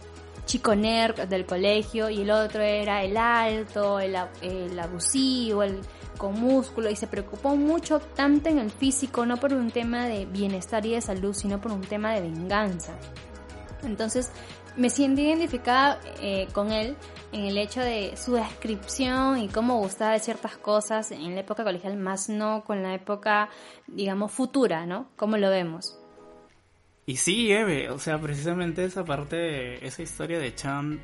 chico 0.48 0.74
nerd 0.76 1.28
del 1.28 1.46
colegio 1.46 2.10
y 2.10 2.22
el 2.22 2.32
otro 2.32 2.62
era 2.64 3.04
el 3.04 3.16
alto, 3.16 4.00
el, 4.00 4.18
el 4.42 4.80
abusivo, 4.80 5.62
el 5.62 5.82
con 6.18 6.40
músculo 6.40 6.90
y 6.90 6.96
se 6.96 7.06
preocupó 7.08 7.56
mucho 7.56 8.00
tanto 8.00 8.50
en 8.50 8.58
el 8.58 8.72
físico, 8.72 9.26
no 9.26 9.38
por 9.38 9.54
un 9.54 9.70
tema 9.70 10.08
de 10.08 10.26
bienestar 10.26 10.84
y 10.86 10.94
de 10.94 11.02
salud, 11.02 11.34
sino 11.34 11.62
por 11.62 11.72
un 11.72 11.82
tema 11.82 12.14
de 12.14 12.22
venganza. 12.22 12.94
Entonces 13.84 14.32
me 14.76 14.90
siento 14.90 15.22
identificada 15.22 16.00
eh, 16.20 16.48
con 16.54 16.72
él 16.72 16.96
en 17.32 17.46
el 17.46 17.58
hecho 17.58 17.82
de 17.82 18.16
su 18.18 18.34
descripción 18.34 19.40
y 19.40 19.50
cómo 19.50 19.80
gustaba 19.80 20.14
de 20.14 20.20
ciertas 20.20 20.58
cosas 20.58 21.12
en 21.12 21.36
la 21.36 21.42
época 21.42 21.64
colegial, 21.64 21.98
más 21.98 22.30
no 22.30 22.64
con 22.64 22.84
la 22.84 22.94
época, 22.94 23.50
digamos, 23.86 24.32
futura, 24.32 24.86
¿no? 24.86 25.10
Como 25.16 25.38
lo 25.38 25.50
vemos. 25.50 26.00
Y 27.08 27.16
sí, 27.16 27.50
Eve, 27.54 27.90
o 27.90 28.00
sea, 28.00 28.20
precisamente 28.20 28.84
esa 28.84 29.06
parte, 29.06 29.86
esa 29.88 30.02
historia 30.02 30.40
de 30.40 30.54
Chan 30.54 31.00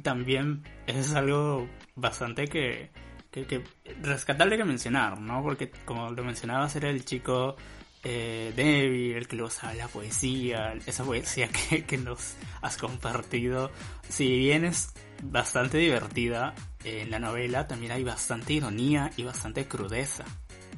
también 0.00 0.62
es 0.86 1.12
algo 1.14 1.68
bastante 1.96 2.46
que, 2.46 2.90
que, 3.32 3.44
que 3.46 3.64
rescatable 4.02 4.56
que 4.56 4.64
mencionar, 4.64 5.20
¿no? 5.20 5.42
Porque 5.42 5.68
como 5.84 6.10
lo 6.10 6.22
mencionabas, 6.22 6.76
era 6.76 6.90
el 6.90 7.04
chico 7.04 7.56
eh, 8.04 8.52
débil, 8.54 9.16
el 9.16 9.26
que 9.26 9.34
le 9.34 9.42
usaba 9.42 9.74
la 9.74 9.88
poesía, 9.88 10.74
esa 10.86 11.02
poesía 11.02 11.48
que, 11.70 11.84
que 11.86 11.98
nos 11.98 12.36
has 12.60 12.76
compartido. 12.76 13.72
Si 14.08 14.38
bien 14.38 14.64
es 14.64 14.94
bastante 15.24 15.78
divertida 15.78 16.54
en 16.84 17.10
la 17.10 17.18
novela, 17.18 17.66
también 17.66 17.90
hay 17.90 18.04
bastante 18.04 18.52
ironía 18.52 19.10
y 19.16 19.24
bastante 19.24 19.66
crudeza. 19.66 20.24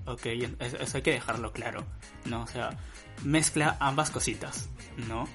Ok, 0.07 0.25
eso 0.59 0.97
hay 0.97 1.03
que 1.03 1.13
dejarlo 1.13 1.53
claro, 1.53 1.85
¿no? 2.25 2.45
O 2.45 2.47
sea, 2.47 2.71
mezcla 3.23 3.77
ambas 3.81 4.11
cositas, 4.11 4.69
¿no? 5.09 5.29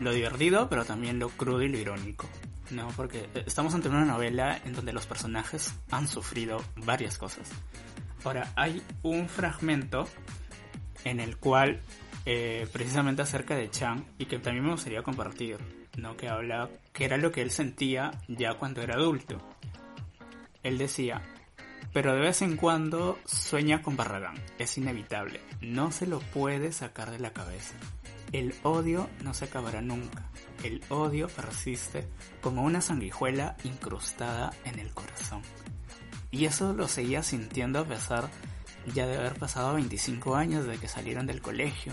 Lo 0.00 0.12
divertido, 0.12 0.68
pero 0.68 0.84
también 0.84 1.18
lo 1.18 1.28
crudo 1.28 1.62
y 1.62 1.68
lo 1.68 1.78
irónico. 1.78 2.28
No, 2.70 2.88
porque 2.96 3.28
estamos 3.46 3.74
ante 3.74 3.88
una 3.88 4.04
novela 4.04 4.58
en 4.64 4.72
donde 4.72 4.92
los 4.92 5.06
personajes 5.06 5.74
han 5.90 6.08
sufrido 6.08 6.62
varias 6.76 7.18
cosas. 7.18 7.50
Ahora, 8.24 8.52
hay 8.56 8.82
un 9.02 9.28
fragmento 9.28 10.08
en 11.04 11.20
el 11.20 11.36
cual, 11.36 11.80
eh, 12.24 12.66
precisamente 12.72 13.22
acerca 13.22 13.56
de 13.56 13.68
Chang, 13.70 14.04
y 14.18 14.26
que 14.26 14.38
también 14.38 14.64
me 14.64 14.72
gustaría 14.72 15.02
compartir, 15.02 15.58
¿no? 15.96 16.16
Que 16.16 16.28
habla, 16.28 16.70
que 16.92 17.04
era 17.04 17.16
lo 17.16 17.32
que 17.32 17.42
él 17.42 17.50
sentía 17.50 18.12
ya 18.28 18.54
cuando 18.54 18.80
era 18.80 18.94
adulto. 18.94 19.38
Él 20.62 20.78
decía, 20.78 21.20
pero 21.92 22.14
de 22.14 22.20
vez 22.20 22.42
en 22.42 22.56
cuando 22.56 23.18
sueña 23.26 23.82
con 23.82 23.96
Barragán, 23.96 24.36
es 24.58 24.78
inevitable, 24.78 25.40
no 25.60 25.92
se 25.92 26.06
lo 26.06 26.20
puede 26.20 26.72
sacar 26.72 27.10
de 27.10 27.18
la 27.18 27.32
cabeza. 27.32 27.74
El 28.32 28.54
odio 28.62 29.10
no 29.22 29.34
se 29.34 29.44
acabará 29.44 29.82
nunca. 29.82 30.30
El 30.64 30.82
odio 30.88 31.28
persiste 31.28 32.08
como 32.40 32.62
una 32.62 32.80
sanguijuela 32.80 33.56
incrustada 33.64 34.54
en 34.64 34.78
el 34.78 34.94
corazón. 34.94 35.42
Y 36.30 36.46
eso 36.46 36.72
lo 36.72 36.88
seguía 36.88 37.22
sintiendo 37.22 37.80
a 37.80 37.84
pesar 37.84 38.30
ya 38.94 39.06
de 39.06 39.18
haber 39.18 39.34
pasado 39.34 39.74
25 39.74 40.34
años 40.34 40.66
de 40.66 40.78
que 40.78 40.88
salieron 40.88 41.26
del 41.26 41.42
colegio. 41.42 41.92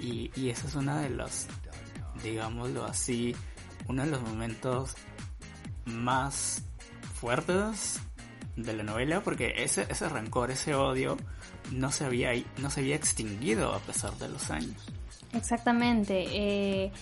Y, 0.00 0.32
y 0.34 0.50
es 0.50 0.74
uno 0.74 0.96
de 0.98 1.10
los, 1.10 1.46
digámoslo 2.24 2.84
así, 2.84 3.36
uno 3.86 4.04
de 4.04 4.10
los 4.10 4.22
momentos 4.22 4.96
más 5.84 6.64
fuertes 7.20 8.00
de 8.62 8.74
la 8.74 8.82
novela 8.82 9.20
porque 9.22 9.54
ese, 9.56 9.86
ese 9.88 10.08
rencor, 10.08 10.50
ese 10.50 10.74
odio 10.74 11.16
no 11.72 11.92
se 11.92 12.04
había, 12.04 12.30
no 12.58 12.70
se 12.70 12.80
había 12.80 12.96
extinguido 12.96 13.72
a 13.72 13.78
pesar 13.80 14.12
de 14.18 14.28
los 14.28 14.50
años. 14.50 14.76
Exactamente. 15.32 16.24
Eh, 16.30 16.92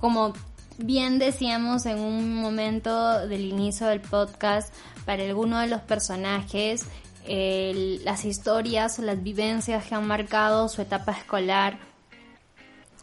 como 0.00 0.32
bien 0.78 1.18
decíamos 1.18 1.86
en 1.86 1.98
un 1.98 2.34
momento 2.36 3.26
del 3.26 3.44
inicio 3.44 3.86
del 3.86 4.00
podcast, 4.00 4.72
para 5.04 5.22
alguno 5.24 5.58
de 5.60 5.66
los 5.66 5.80
personajes, 5.80 6.84
las 7.26 8.24
historias 8.24 8.98
o 8.98 9.02
las 9.02 9.22
vivencias 9.22 9.84
que 9.84 9.94
han 9.94 10.06
marcado 10.06 10.68
su 10.68 10.82
etapa 10.82 11.12
escolar 11.12 11.78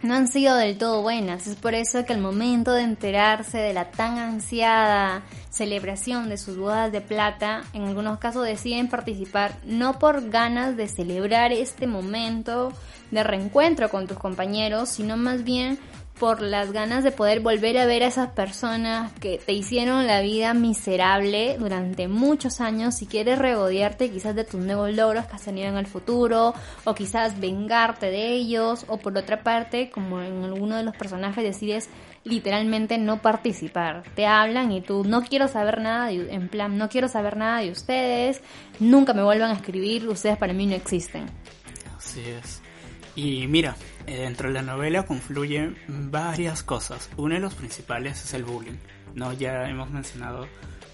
no 0.01 0.15
han 0.15 0.27
sido 0.27 0.55
del 0.55 0.77
todo 0.77 1.01
buenas. 1.01 1.47
Es 1.47 1.55
por 1.55 1.73
eso 1.73 2.05
que 2.05 2.13
al 2.13 2.21
momento 2.21 2.73
de 2.73 2.83
enterarse 2.83 3.57
de 3.57 3.73
la 3.73 3.91
tan 3.91 4.17
ansiada 4.17 5.23
celebración 5.49 6.29
de 6.29 6.37
sus 6.37 6.57
bodas 6.57 6.91
de 6.91 7.01
plata, 7.01 7.63
en 7.73 7.83
algunos 7.83 8.19
casos 8.19 8.45
deciden 8.45 8.87
participar 8.87 9.57
no 9.65 9.99
por 9.99 10.29
ganas 10.29 10.77
de 10.77 10.87
celebrar 10.87 11.51
este 11.51 11.85
momento 11.87 12.71
de 13.11 13.23
reencuentro 13.23 13.89
con 13.89 14.07
tus 14.07 14.17
compañeros, 14.17 14.89
sino 14.89 15.17
más 15.17 15.43
bien 15.43 15.79
por 16.19 16.41
las 16.41 16.71
ganas 16.71 17.03
de 17.03 17.11
poder 17.11 17.39
volver 17.39 17.77
a 17.77 17.85
ver 17.85 18.03
a 18.03 18.07
esas 18.07 18.29
personas 18.31 19.11
que 19.13 19.39
te 19.43 19.53
hicieron 19.53 20.05
la 20.05 20.21
vida 20.21 20.53
miserable 20.53 21.57
durante 21.57 22.07
muchos 22.07 22.61
años. 22.61 22.95
Si 22.95 23.07
quieres 23.07 23.39
regodearte 23.39 24.11
quizás 24.11 24.35
de 24.35 24.43
tus 24.43 24.59
nuevos 24.59 24.93
logros 24.93 25.25
que 25.25 25.35
has 25.35 25.43
tenido 25.43 25.69
en 25.69 25.77
el 25.77 25.87
futuro 25.87 26.53
o 26.83 26.93
quizás 26.93 27.39
vengarte 27.39 28.07
de 28.07 28.33
ellos 28.33 28.85
o 28.87 28.97
por 28.97 29.17
otra 29.17 29.41
parte 29.43 29.89
como 29.89 30.21
en 30.21 30.43
alguno 30.43 30.75
de 30.75 30.83
los 30.83 30.95
personajes 30.95 31.43
decides 31.43 31.89
literalmente 32.23 32.97
no 32.97 33.21
participar. 33.21 34.03
Te 34.15 34.27
hablan 34.27 34.71
y 34.71 34.81
tú 34.81 35.05
no 35.05 35.21
quiero 35.21 35.47
saber 35.47 35.79
nada 35.79 36.07
de, 36.07 36.33
en 36.33 36.49
plan 36.49 36.77
no 36.77 36.89
quiero 36.89 37.07
saber 37.07 37.37
nada 37.37 37.61
de 37.61 37.71
ustedes 37.71 38.41
nunca 38.79 39.13
me 39.13 39.23
vuelvan 39.23 39.51
a 39.51 39.53
escribir 39.53 40.07
ustedes 40.07 40.37
para 40.37 40.53
mí 40.53 40.65
no 40.65 40.75
existen 40.75 41.25
así 42.09 42.21
es. 42.21 42.61
Y 43.15 43.47
mira, 43.47 43.75
dentro 44.17 44.47
de 44.47 44.53
la 44.53 44.61
novela 44.61 45.03
confluyen 45.03 45.77
varias 45.87 46.63
cosas. 46.63 47.09
Uno 47.17 47.35
de 47.35 47.41
los 47.41 47.55
principales 47.55 48.23
es 48.23 48.33
el 48.33 48.43
bullying. 48.43 48.77
¿no? 49.13 49.33
Ya 49.33 49.69
hemos 49.69 49.89
mencionado 49.89 50.47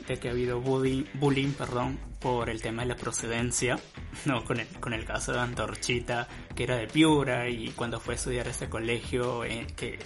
de 0.07 0.19
que 0.19 0.29
ha 0.29 0.31
habido 0.31 0.59
bullying, 0.61 1.05
bullying 1.15 1.51
perdón, 1.51 1.97
por 2.19 2.49
el 2.49 2.61
tema 2.61 2.83
de 2.83 2.89
la 2.89 2.95
procedencia, 2.95 3.79
¿no? 4.25 4.43
con, 4.43 4.59
el, 4.59 4.67
con 4.79 4.93
el 4.93 5.05
caso 5.05 5.33
de 5.33 5.39
Antorchita, 5.39 6.27
que 6.55 6.63
era 6.63 6.75
de 6.75 6.87
Piura 6.87 7.49
y 7.49 7.69
cuando 7.69 7.99
fue 7.99 8.15
a 8.15 8.17
estudiar 8.17 8.47
este 8.47 8.69
colegio 8.69 9.43
eh, 9.43 9.67
que 9.75 9.99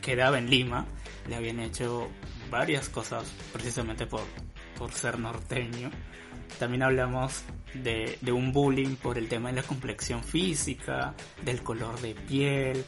quedaba 0.00 0.38
en 0.38 0.50
Lima, 0.50 0.86
le 1.28 1.36
habían 1.36 1.60
hecho 1.60 2.08
varias 2.50 2.88
cosas 2.88 3.24
precisamente 3.52 4.06
por, 4.06 4.22
por 4.78 4.92
ser 4.92 5.18
norteño. 5.18 5.90
También 6.58 6.82
hablamos 6.82 7.42
de, 7.74 8.18
un 8.32 8.52
bullying 8.52 8.96
por 8.96 9.18
el 9.18 9.28
tema 9.28 9.50
de 9.50 9.56
la 9.56 9.62
complexión 9.62 10.22
física, 10.22 11.14
del 11.44 11.62
color 11.62 12.00
de 12.00 12.14
piel, 12.14 12.84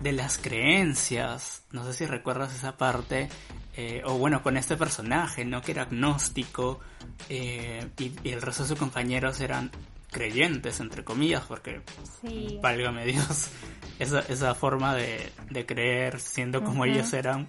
de 0.00 0.12
las 0.12 0.38
creencias. 0.38 1.64
No 1.72 1.84
sé 1.84 1.92
si 1.92 2.06
recuerdas 2.06 2.54
esa 2.54 2.76
parte. 2.76 3.28
Eh, 3.76 4.02
o 4.04 4.18
bueno, 4.18 4.42
con 4.42 4.56
este 4.56 4.76
personaje, 4.76 5.44
¿no? 5.44 5.62
Que 5.62 5.72
era 5.72 5.82
agnóstico 5.82 6.80
eh, 7.28 7.88
y, 7.98 8.28
el 8.28 8.42
resto 8.42 8.64
de 8.64 8.70
sus 8.70 8.78
compañeros 8.78 9.40
eran 9.40 9.70
creyentes, 10.10 10.80
entre 10.80 11.04
comillas, 11.04 11.44
porque, 11.46 11.80
sí. 12.20 12.58
válgame 12.60 13.06
Dios, 13.06 13.50
esa, 13.98 14.20
esa 14.20 14.54
forma 14.54 14.94
de, 14.96 15.32
creer 15.66 16.20
siendo 16.20 16.64
como 16.64 16.84
ellos 16.84 17.12
eran, 17.12 17.48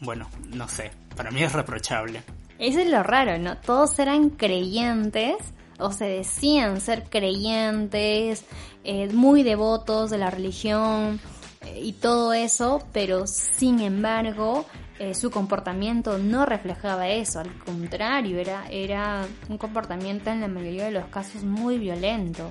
bueno, 0.00 0.30
no 0.50 0.68
sé, 0.68 0.92
para 1.16 1.30
mí 1.30 1.42
es 1.42 1.52
reprochable. 1.52 2.22
Eso 2.64 2.80
es 2.80 2.88
lo 2.88 3.02
raro, 3.02 3.36
¿no? 3.36 3.58
Todos 3.58 3.98
eran 3.98 4.30
creyentes 4.30 5.36
o 5.78 5.92
se 5.92 6.06
decían 6.06 6.80
ser 6.80 7.04
creyentes, 7.10 8.46
eh, 8.84 9.12
muy 9.12 9.42
devotos 9.42 10.08
de 10.08 10.16
la 10.16 10.30
religión 10.30 11.20
eh, 11.60 11.80
y 11.82 11.92
todo 11.92 12.32
eso, 12.32 12.82
pero 12.90 13.26
sin 13.26 13.80
embargo 13.80 14.64
eh, 14.98 15.12
su 15.12 15.30
comportamiento 15.30 16.16
no 16.16 16.46
reflejaba 16.46 17.06
eso, 17.08 17.38
al 17.38 17.52
contrario, 17.58 18.38
era, 18.38 18.64
era 18.70 19.26
un 19.50 19.58
comportamiento 19.58 20.30
en 20.30 20.40
la 20.40 20.48
mayoría 20.48 20.86
de 20.86 20.92
los 20.92 21.04
casos 21.08 21.44
muy 21.44 21.76
violento. 21.76 22.48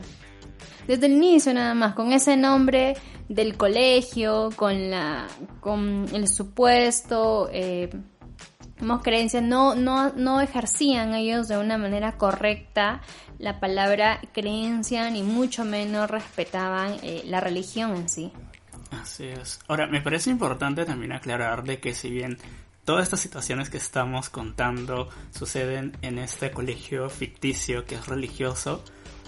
Desde 0.85 1.07
el 1.07 1.13
inicio 1.13 1.55
nada 1.55 1.73
más, 1.73 1.95
con 1.95 2.11
ese 2.11 2.37
nombre 2.37 2.95
del 3.29 3.57
colegio, 3.57 4.51
con 4.55 4.91
la, 4.91 5.25
con 5.59 6.05
el 6.13 6.27
supuesto 6.27 7.49
creencias, 9.01 9.43
no, 9.43 9.75
no, 9.75 10.11
no 10.13 10.41
ejercían 10.41 11.13
ellos 11.13 11.47
de 11.47 11.57
una 11.57 11.77
manera 11.77 12.13
correcta 12.13 13.01
la 13.39 13.59
palabra 13.59 14.21
creencia, 14.33 15.09
ni 15.09 15.23
mucho 15.23 15.65
menos 15.65 16.09
respetaban 16.09 16.97
eh, 17.03 17.23
la 17.25 17.39
religión 17.39 17.95
en 17.95 18.09
sí. 18.09 18.31
Así 18.91 19.25
es. 19.25 19.59
Ahora, 19.67 19.87
me 19.87 20.01
parece 20.01 20.29
importante 20.29 20.85
también 20.85 21.11
aclarar 21.11 21.63
de 21.63 21.79
que 21.79 21.93
si 21.93 22.09
bien 22.09 22.37
todas 22.85 23.03
estas 23.03 23.19
situaciones 23.19 23.69
que 23.69 23.77
estamos 23.77 24.29
contando 24.29 25.09
suceden 25.31 25.97
en 26.01 26.19
este 26.19 26.51
colegio 26.51 27.09
ficticio 27.09 27.85
que 27.85 27.95
es 27.95 28.07
religioso, 28.07 28.83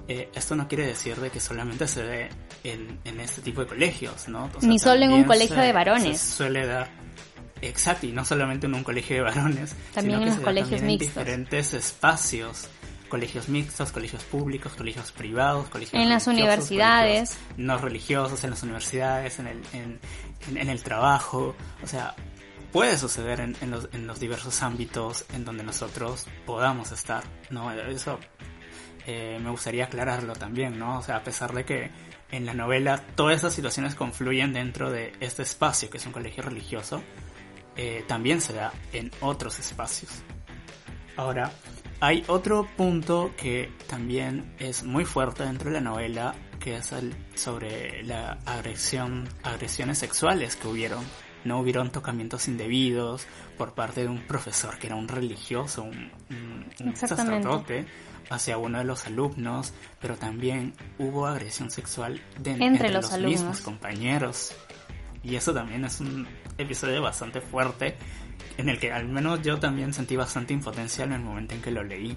eh, 0.08 0.30
esto 0.36 0.56
no 0.56 0.68
quiere 0.68 0.86
decir 0.86 1.16
de 1.18 1.32
que 1.32 1.40
solamente 1.40 1.88
se 1.88 2.04
dé 2.04 2.30
en, 2.64 3.00
en 3.06 3.20
este 3.20 3.42
tipo 3.42 3.62
de 3.62 3.68
colegios, 3.68 4.28
¿no? 4.28 4.52
Ni 4.62 4.78
solo 4.78 5.04
en 5.04 5.14
un 5.14 5.24
colegio 5.24 5.58
de 5.58 5.74
varones. 5.74 6.20
Se 6.20 6.38
suele 6.38 6.66
dar 6.68 7.05
Exacto, 7.62 8.06
y 8.06 8.12
no 8.12 8.26
solamente 8.26 8.68
en 8.68 8.76
un 8.76 8.84
colegio 8.84 9.18
de 9.18 9.22
varones, 9.24 9.76
también 9.94 10.20
sino 10.20 10.32
en 10.32 10.36
los 10.36 10.46
colegios 10.46 10.82
mixtos. 10.82 11.18
En 11.18 11.24
diferentes 11.24 11.74
espacios, 11.74 12.68
colegios 13.10 13.50
mixtos, 13.50 13.92
colegios 13.92 14.24
públicos, 14.24 14.74
colegios 14.74 15.12
privados, 15.12 15.70
colegios 15.70 16.02
en 16.02 16.10
las 16.10 16.28
universidades, 16.28 17.38
no 17.58 17.78
religiosos, 17.78 18.44
en 18.44 18.50
las 18.52 18.64
universidades, 18.64 19.40
en 19.40 19.48
el, 19.48 19.62
en, 20.58 20.70
el 20.70 20.84
trabajo, 20.84 21.56
o 21.84 21.88
sea, 21.88 22.16
puede 22.72 22.98
suceder 22.98 23.40
en, 23.40 23.72
los, 23.72 23.88
en, 23.94 24.06
los, 24.06 24.20
diversos 24.20 24.62
ámbitos 24.62 25.26
en 25.34 25.46
donde 25.46 25.64
nosotros 25.64 26.26
podamos 26.46 26.92
estar, 26.92 27.24
¿no? 27.50 27.72
Eso 27.72 28.20
eh, 29.08 29.40
me 29.42 29.50
gustaría 29.50 29.86
aclararlo 29.86 30.34
también, 30.34 30.78
¿no? 30.78 31.00
O 31.00 31.02
sea, 31.02 31.18
a 31.18 31.24
pesar 31.24 31.54
de 31.54 31.64
que 31.64 31.92
en 32.32 32.46
la 32.46 32.54
novela 32.54 33.02
todas 33.16 33.38
esas 33.38 33.54
situaciones 33.54 33.96
confluyen 33.96 34.52
dentro 34.52 34.92
de 34.92 35.14
este 35.20 35.44
espacio 35.44 35.90
que 35.90 35.98
es 35.98 36.06
un 36.06 36.12
colegio 36.12 36.44
religioso, 36.44 37.02
eh, 37.78 38.04
también 38.08 38.42
se 38.42 38.54
da 38.54 38.74
en 38.94 39.12
otros 39.22 39.60
espacios. 39.60 40.12
Ahora, 41.18 41.52
hay 42.00 42.24
otro 42.28 42.68
punto 42.76 43.32
que 43.38 43.72
también 43.88 44.54
es 44.60 44.84
muy 44.84 45.06
fuerte 45.06 45.44
dentro 45.44 45.70
de 45.70 45.76
la 45.76 45.82
novela, 45.82 46.36
que 46.60 46.76
es 46.76 46.92
el 46.92 47.16
sobre 47.36 48.04
la 48.04 48.40
agresión, 48.46 49.28
agresiones 49.44 49.98
sexuales 49.98 50.56
que 50.56 50.68
hubieron. 50.68 51.04
No 51.46 51.60
hubieron 51.60 51.92
tocamientos 51.92 52.48
indebidos 52.48 53.28
por 53.58 53.74
parte 53.74 54.02
de 54.02 54.08
un 54.08 54.26
profesor 54.26 54.80
que 54.80 54.88
era 54.88 54.96
un 54.96 55.08
religioso, 55.08 55.84
un, 55.84 56.12
sacerdote, 56.96 57.86
hacia 58.32 58.58
uno 58.58 58.80
de 58.80 58.84
los 58.84 59.06
alumnos, 59.06 59.74
pero 60.02 60.18
también 60.18 60.74
hubo 60.98 61.28
agresión 61.28 61.70
sexual 61.70 62.20
entre, 62.44 62.90
los, 62.90 63.16
mismos 63.20 63.62
compañeros. 63.62 64.54
Y 65.24 65.36
eso 65.36 65.54
también 65.54 65.86
es 65.86 66.00
un 66.00 66.28
episodio 66.58 67.02
bastante 67.02 67.42
fuerte 67.42 67.96
en 68.58 68.70
el 68.70 68.80
que 68.80 68.92
al 68.92 69.08
menos 69.08 69.42
yo 69.42 69.60
también 69.60 69.94
sentí 69.94 70.16
bastante 70.16 70.54
impotencia 70.54 71.04
en 71.04 71.14
el 71.14 71.22
momento 71.22 71.56
en 71.56 71.62
que 71.62 71.72
lo 71.72 71.84
leí. 71.84 72.16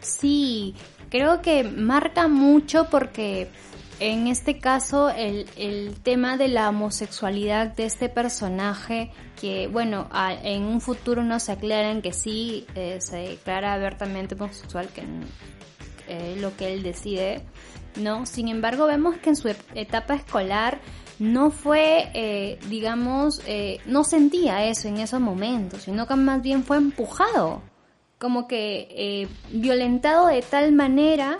Sí, 0.00 0.74
creo 1.10 1.42
que 1.42 1.64
marca 1.64 2.28
mucho 2.28 2.88
porque 2.90 3.50
en 3.98 4.28
este 4.28 4.58
caso 4.58 5.10
el, 5.10 5.46
el 5.56 6.00
tema 6.02 6.38
de 6.38 6.48
la 6.48 6.70
homosexualidad 6.70 7.74
de 7.76 7.84
este 7.84 8.08
personaje, 8.08 9.12
que 9.38 9.68
bueno, 9.68 10.08
en 10.42 10.62
un 10.62 10.80
futuro 10.80 11.22
nos 11.22 11.50
aclaran 11.50 12.00
que 12.00 12.12
sí 12.14 12.66
eh, 12.74 12.98
se 13.00 13.16
declara 13.18 13.74
abiertamente 13.74 14.34
homosexual, 14.36 14.88
que 14.88 15.02
es 16.08 16.40
lo 16.40 16.56
que 16.56 16.72
él 16.72 16.82
decide, 16.82 17.42
¿no? 17.96 18.24
Sin 18.24 18.48
embargo, 18.48 18.86
vemos 18.86 19.18
que 19.18 19.30
en 19.30 19.36
su 19.36 19.48
etapa 19.74 20.14
escolar 20.14 20.80
no 21.20 21.50
fue, 21.50 22.10
eh, 22.14 22.58
digamos, 22.70 23.42
eh, 23.46 23.78
no 23.84 24.04
sentía 24.04 24.64
eso 24.64 24.88
en 24.88 24.96
esos 24.96 25.20
momentos, 25.20 25.82
sino 25.82 26.06
que 26.06 26.16
más 26.16 26.42
bien 26.42 26.64
fue 26.64 26.78
empujado, 26.78 27.62
como 28.18 28.48
que 28.48 28.88
eh, 28.90 29.28
violentado 29.52 30.28
de 30.28 30.40
tal 30.40 30.72
manera 30.72 31.36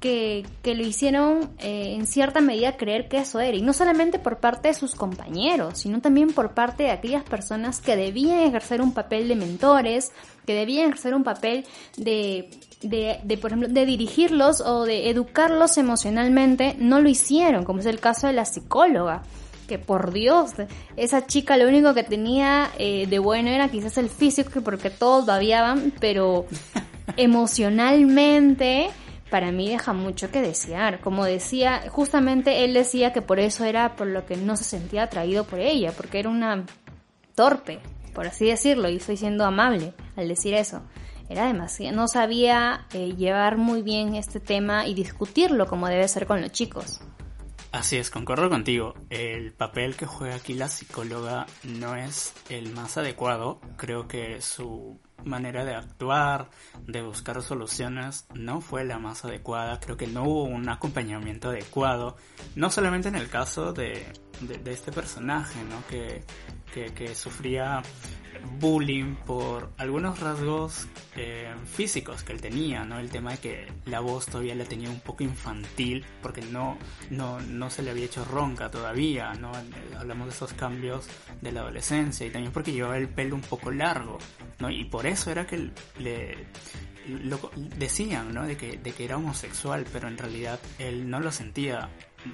que, 0.00 0.46
que 0.62 0.74
lo 0.74 0.82
hicieron 0.82 1.50
en 1.58 2.06
cierta 2.06 2.40
medida 2.40 2.76
creer 2.76 3.08
que 3.08 3.18
eso 3.18 3.38
era, 3.38 3.56
y 3.56 3.60
no 3.60 3.74
solamente 3.74 4.18
por 4.18 4.38
parte 4.38 4.68
de 4.68 4.74
sus 4.74 4.94
compañeros, 4.94 5.78
sino 5.78 6.00
también 6.00 6.32
por 6.32 6.54
parte 6.54 6.84
de 6.84 6.90
aquellas 6.90 7.24
personas 7.24 7.80
que 7.80 7.96
debían 7.96 8.38
ejercer 8.40 8.80
un 8.80 8.92
papel 8.92 9.28
de 9.28 9.36
mentores, 9.36 10.12
que 10.46 10.54
debían 10.54 10.86
ejercer 10.86 11.14
un 11.14 11.24
papel 11.24 11.66
de, 11.96 12.48
de, 12.80 13.20
de, 13.22 13.38
por 13.38 13.50
ejemplo, 13.50 13.68
de 13.68 13.86
dirigirlos 13.86 14.60
o 14.60 14.84
de 14.84 15.10
educarlos 15.10 15.78
emocionalmente, 15.78 16.76
no 16.78 17.00
lo 17.00 17.08
hicieron, 17.08 17.64
como 17.64 17.80
es 17.80 17.86
el 17.86 18.00
caso 18.00 18.26
de 18.26 18.32
la 18.32 18.44
psicóloga 18.44 19.22
que 19.68 19.78
por 19.78 20.12
Dios, 20.12 20.52
esa 20.96 21.26
chica 21.26 21.56
lo 21.56 21.68
único 21.68 21.94
que 21.94 22.02
tenía 22.02 22.70
eh, 22.78 23.06
de 23.06 23.18
bueno 23.20 23.50
era 23.50 23.68
quizás 23.68 23.98
el 23.98 24.08
físico, 24.08 24.62
porque 24.62 24.90
todos 24.90 25.26
babiaban, 25.26 25.92
pero 26.00 26.46
emocionalmente 27.16 28.88
para 29.30 29.52
mí 29.52 29.68
deja 29.68 29.92
mucho 29.92 30.30
que 30.30 30.40
desear. 30.40 31.00
Como 31.00 31.24
decía, 31.24 31.82
justamente 31.90 32.64
él 32.64 32.74
decía 32.74 33.12
que 33.12 33.22
por 33.22 33.38
eso 33.38 33.64
era 33.64 33.94
por 33.94 34.06
lo 34.08 34.26
que 34.26 34.36
no 34.36 34.56
se 34.56 34.64
sentía 34.64 35.04
atraído 35.04 35.44
por 35.44 35.60
ella, 35.60 35.92
porque 35.92 36.18
era 36.18 36.30
una 36.30 36.64
torpe, 37.34 37.80
por 38.14 38.26
así 38.26 38.46
decirlo, 38.46 38.88
y 38.88 38.96
estoy 38.96 39.16
siendo 39.16 39.44
amable 39.44 39.92
al 40.16 40.28
decir 40.28 40.54
eso. 40.54 40.82
Era 41.28 41.46
demasiado, 41.46 41.94
no 41.94 42.08
sabía 42.08 42.86
eh, 42.92 43.14
llevar 43.14 43.58
muy 43.58 43.82
bien 43.82 44.14
este 44.14 44.40
tema 44.40 44.86
y 44.86 44.94
discutirlo 44.94 45.66
como 45.66 45.88
debe 45.88 46.08
ser 46.08 46.26
con 46.26 46.40
los 46.40 46.52
chicos. 46.52 47.00
Así 47.70 47.98
es, 47.98 48.10
concuerdo 48.10 48.48
contigo. 48.48 48.94
El 49.10 49.52
papel 49.52 49.94
que 49.94 50.06
juega 50.06 50.36
aquí 50.36 50.54
la 50.54 50.68
psicóloga 50.68 51.46
no 51.64 51.96
es 51.96 52.32
el 52.48 52.72
más 52.72 52.96
adecuado. 52.96 53.60
Creo 53.76 54.08
que 54.08 54.40
su 54.40 54.98
manera 55.22 55.66
de 55.66 55.74
actuar, 55.74 56.48
de 56.86 57.02
buscar 57.02 57.42
soluciones, 57.42 58.26
no 58.32 58.62
fue 58.62 58.84
la 58.84 58.98
más 58.98 59.26
adecuada. 59.26 59.80
Creo 59.80 59.98
que 59.98 60.06
no 60.06 60.24
hubo 60.24 60.44
un 60.44 60.66
acompañamiento 60.70 61.50
adecuado. 61.50 62.16
No 62.54 62.70
solamente 62.70 63.08
en 63.08 63.16
el 63.16 63.28
caso 63.28 63.74
de, 63.74 64.06
de, 64.40 64.72
este 64.72 64.92
personaje, 64.92 65.58
¿no? 65.64 65.86
Que, 65.88 66.22
que, 66.72 66.92
que 66.94 67.14
sufría 67.14 67.82
bullying 68.60 69.14
por 69.26 69.70
algunos 69.78 70.20
rasgos 70.20 70.88
eh, 71.16 71.52
físicos 71.66 72.22
que 72.22 72.32
él 72.32 72.40
tenía, 72.40 72.84
¿no? 72.84 72.98
El 72.98 73.10
tema 73.10 73.32
de 73.32 73.38
que 73.38 73.66
la 73.86 74.00
voz 74.00 74.26
todavía 74.26 74.54
la 74.54 74.64
tenía 74.64 74.90
un 74.90 75.00
poco 75.00 75.22
infantil 75.24 76.04
porque 76.22 76.42
no, 76.42 76.78
no, 77.10 77.40
no 77.40 77.70
se 77.70 77.82
le 77.82 77.90
había 77.90 78.06
hecho 78.06 78.24
ronca 78.24 78.70
todavía, 78.70 79.34
¿no? 79.34 79.52
Hablamos 79.98 80.28
de 80.28 80.34
esos 80.34 80.52
cambios 80.52 81.06
de 81.40 81.52
la 81.52 81.60
adolescencia 81.60 82.26
y 82.26 82.30
también 82.30 82.52
porque 82.52 82.72
llevaba 82.72 82.98
el 82.98 83.08
pelo 83.08 83.34
un 83.34 83.42
poco 83.42 83.70
largo, 83.70 84.18
¿no? 84.58 84.70
Y 84.70 84.84
por 84.84 85.06
eso 85.06 85.30
era 85.30 85.46
que 85.46 85.70
le 85.98 86.46
lo, 87.08 87.38
decían, 87.76 88.34
¿no? 88.34 88.46
De 88.46 88.56
que, 88.56 88.76
de 88.76 88.92
que 88.92 89.04
era 89.04 89.16
homosexual, 89.16 89.86
pero 89.92 90.08
en 90.08 90.18
realidad 90.18 90.60
él 90.78 91.08
no 91.08 91.20
lo 91.20 91.32
sentía 91.32 91.88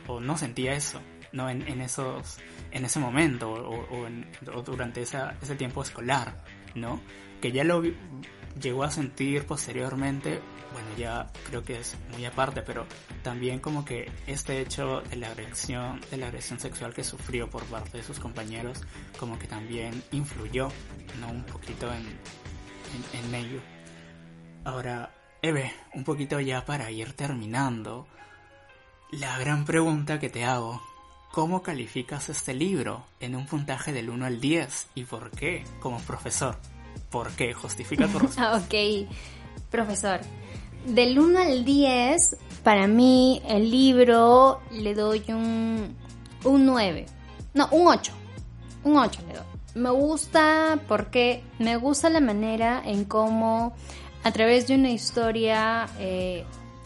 o 0.06 0.20
no 0.20 0.36
sentía 0.36 0.74
eso, 0.74 1.00
¿no? 1.34 1.50
En, 1.50 1.66
en 1.68 1.80
esos 1.82 2.38
en 2.70 2.84
ese 2.84 2.98
momento 2.98 3.52
o, 3.52 4.62
durante 4.62 5.02
ese 5.02 5.56
tiempo 5.56 5.82
escolar, 5.82 6.42
¿no? 6.74 7.00
Que 7.40 7.52
ya 7.52 7.64
lo 7.64 7.82
llegó 8.60 8.84
a 8.84 8.90
sentir 8.90 9.44
posteriormente, 9.44 10.40
bueno, 10.72 10.88
ya 10.96 11.30
creo 11.48 11.62
que 11.62 11.80
es 11.80 11.96
muy 12.12 12.24
aparte, 12.24 12.62
pero 12.62 12.86
también 13.22 13.58
como 13.58 13.84
que 13.84 14.10
este 14.26 14.60
hecho 14.60 15.02
de 15.02 15.16
la 15.16 15.28
agresión, 15.28 16.00
de 16.10 16.16
la 16.16 16.26
agresión 16.26 16.58
sexual 16.58 16.94
que 16.94 17.04
sufrió 17.04 17.50
por 17.50 17.64
parte 17.64 17.98
de 17.98 18.04
sus 18.04 18.18
compañeros, 18.18 18.80
como 19.18 19.38
que 19.38 19.46
también 19.46 20.02
influyó, 20.12 20.68
¿no? 21.20 21.30
Un 21.30 21.44
poquito 21.44 21.92
en, 21.92 22.06
en, 23.12 23.24
en 23.24 23.34
ello. 23.34 23.60
Ahora, 24.64 25.14
Eve, 25.42 25.72
un 25.94 26.04
poquito 26.04 26.40
ya 26.40 26.64
para 26.64 26.90
ir 26.90 27.12
terminando, 27.12 28.08
la 29.12 29.38
gran 29.38 29.64
pregunta 29.64 30.18
que 30.18 30.30
te 30.30 30.44
hago, 30.44 30.82
¿Cómo 31.34 31.64
calificas 31.64 32.28
este 32.28 32.54
libro 32.54 33.02
en 33.18 33.34
un 33.34 33.44
puntaje 33.46 33.92
del 33.92 34.08
1 34.08 34.24
al 34.24 34.40
10 34.40 34.86
y 34.94 35.02
por 35.02 35.32
qué 35.32 35.64
como 35.80 35.98
profesor? 35.98 36.56
¿Por 37.10 37.32
qué? 37.32 37.52
Justifica 37.52 38.06
tu 38.06 38.18
respuesta. 38.20 38.54
ok, 38.56 39.08
profesor. 39.68 40.20
Del 40.86 41.18
1 41.18 41.40
al 41.40 41.64
10, 41.64 42.36
para 42.62 42.86
mí 42.86 43.42
el 43.48 43.68
libro 43.68 44.60
le 44.70 44.94
doy 44.94 45.24
un, 45.26 45.96
un 46.44 46.66
9. 46.66 47.06
No, 47.54 47.68
un 47.72 47.88
8. 47.88 48.12
Un 48.84 48.96
8 48.96 49.20
le 49.26 49.34
doy. 49.34 49.44
Me 49.74 49.90
gusta 49.90 50.78
porque 50.86 51.42
me 51.58 51.74
gusta 51.74 52.10
la 52.10 52.20
manera 52.20 52.80
en 52.84 53.04
cómo 53.04 53.74
a 54.22 54.30
través 54.30 54.68
de 54.68 54.76
una 54.76 54.90
historia 54.90 55.88
eh, 55.98 56.44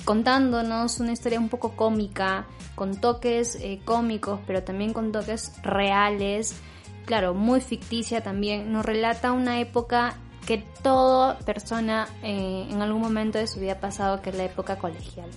contándonos 0.09 1.01
una 1.01 1.13
historia 1.13 1.39
un 1.39 1.51
poco 1.51 1.77
cómica, 1.77 2.47
con 2.75 2.97
toques 2.97 3.57
eh, 3.57 3.79
cómicos, 3.85 4.41
pero 4.47 4.63
también 4.63 4.95
con 4.95 5.13
toques 5.13 5.53
reales, 5.63 6.57
claro, 7.05 7.35
muy 7.35 7.61
ficticia 7.61 8.23
también, 8.23 8.73
nos 8.73 8.87
relata 8.87 9.33
una 9.33 9.61
época 9.61 10.17
que 10.47 10.65
toda 10.83 11.39
persona 11.41 12.09
eh, 12.23 12.67
en 12.71 12.81
algún 12.81 13.03
momento 13.03 13.37
de 13.37 13.47
su 13.47 13.61
vida 13.61 13.73
ha 13.73 13.81
pasado, 13.81 14.23
que 14.23 14.31
es 14.31 14.37
la 14.37 14.45
época 14.45 14.79
colegial. 14.79 15.29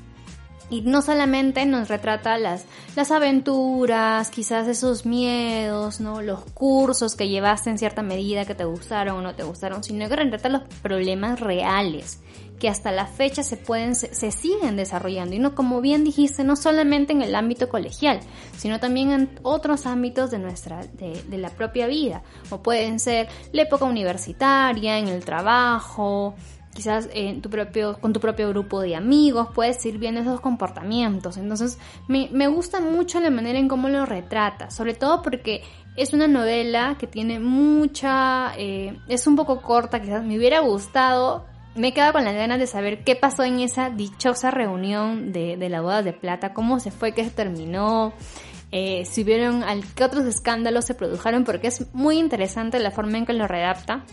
Y 0.69 0.83
no 0.83 1.01
solamente 1.01 1.65
nos 1.65 1.89
retrata 1.89 2.37
las, 2.37 2.65
las 2.95 3.11
aventuras, 3.11 4.29
quizás 4.29 4.69
esos 4.69 5.05
miedos, 5.05 5.99
¿no? 5.99 6.21
Los 6.21 6.45
cursos 6.53 7.17
que 7.17 7.27
llevaste 7.27 7.69
en 7.69 7.77
cierta 7.77 8.03
medida 8.03 8.45
que 8.45 8.55
te 8.55 8.63
gustaron 8.63 9.17
o 9.17 9.21
no 9.21 9.35
te 9.35 9.43
gustaron, 9.43 9.83
sino 9.83 10.07
que 10.07 10.15
retrata 10.15 10.47
los 10.47 10.61
problemas 10.81 11.41
reales 11.41 12.21
que 12.61 12.69
hasta 12.69 12.91
la 12.91 13.07
fecha 13.07 13.41
se 13.41 13.57
pueden, 13.57 13.95
se, 13.95 14.31
siguen 14.31 14.75
desarrollando. 14.75 15.35
Y 15.35 15.39
no, 15.39 15.55
como 15.55 15.81
bien 15.81 16.03
dijiste, 16.03 16.43
no 16.43 16.55
solamente 16.55 17.11
en 17.11 17.23
el 17.23 17.33
ámbito 17.33 17.69
colegial, 17.69 18.19
sino 18.55 18.79
también 18.79 19.09
en 19.09 19.39
otros 19.41 19.87
ámbitos 19.87 20.29
de 20.29 20.37
nuestra, 20.37 20.85
de, 20.85 21.23
de 21.27 21.37
la 21.39 21.49
propia 21.49 21.87
vida. 21.87 22.21
O 22.51 22.61
pueden 22.61 22.99
ser 22.99 23.29
la 23.51 23.63
época 23.63 23.85
universitaria, 23.85 24.99
en 24.99 25.07
el 25.07 25.25
trabajo, 25.25 26.35
quizás 26.71 27.09
en 27.15 27.41
tu 27.41 27.49
propio, 27.49 27.99
con 27.99 28.13
tu 28.13 28.19
propio 28.19 28.49
grupo 28.49 28.79
de 28.79 28.95
amigos, 28.95 29.47
puedes 29.55 29.83
ir 29.87 29.97
viendo 29.97 30.21
esos 30.21 30.39
comportamientos. 30.39 31.37
Entonces, 31.37 31.79
me, 32.07 32.29
me 32.31 32.47
gusta 32.47 32.79
mucho 32.79 33.19
la 33.19 33.31
manera 33.31 33.57
en 33.57 33.67
cómo 33.67 33.89
lo 33.89 34.05
retrata, 34.05 34.69
sobre 34.69 34.93
todo 34.93 35.23
porque 35.23 35.63
es 35.97 36.13
una 36.13 36.27
novela 36.27 36.95
que 36.99 37.07
tiene 37.07 37.39
mucha, 37.39 38.53
eh, 38.55 38.99
es 39.07 39.25
un 39.25 39.35
poco 39.35 39.63
corta, 39.63 39.99
quizás 39.99 40.23
me 40.23 40.37
hubiera 40.37 40.59
gustado 40.59 41.49
me 41.75 41.93
quedado 41.93 42.13
con 42.13 42.25
las 42.25 42.35
ganas 42.35 42.59
de 42.59 42.67
saber 42.67 43.03
qué 43.03 43.15
pasó 43.15 43.43
en 43.43 43.59
esa 43.59 43.89
dichosa 43.89 44.51
reunión 44.51 45.31
de, 45.31 45.57
de 45.57 45.69
la 45.69 45.81
boda 45.81 46.03
de 46.03 46.13
plata, 46.13 46.53
cómo 46.53 46.79
se 46.79 46.91
fue, 46.91 47.13
qué 47.13 47.23
se 47.23 47.31
terminó, 47.31 48.13
eh, 48.71 49.03
si 49.05 49.23
vieron 49.23 49.63
al, 49.63 49.83
qué 49.95 50.03
otros 50.03 50.25
escándalos 50.25 50.85
se 50.85 50.95
produjeron, 50.95 51.43
porque 51.43 51.67
es 51.67 51.93
muy 51.93 52.17
interesante 52.17 52.79
la 52.79 52.91
forma 52.91 53.17
en 53.17 53.25
que 53.25 53.33
lo 53.33 53.47
redacta. 53.47 54.05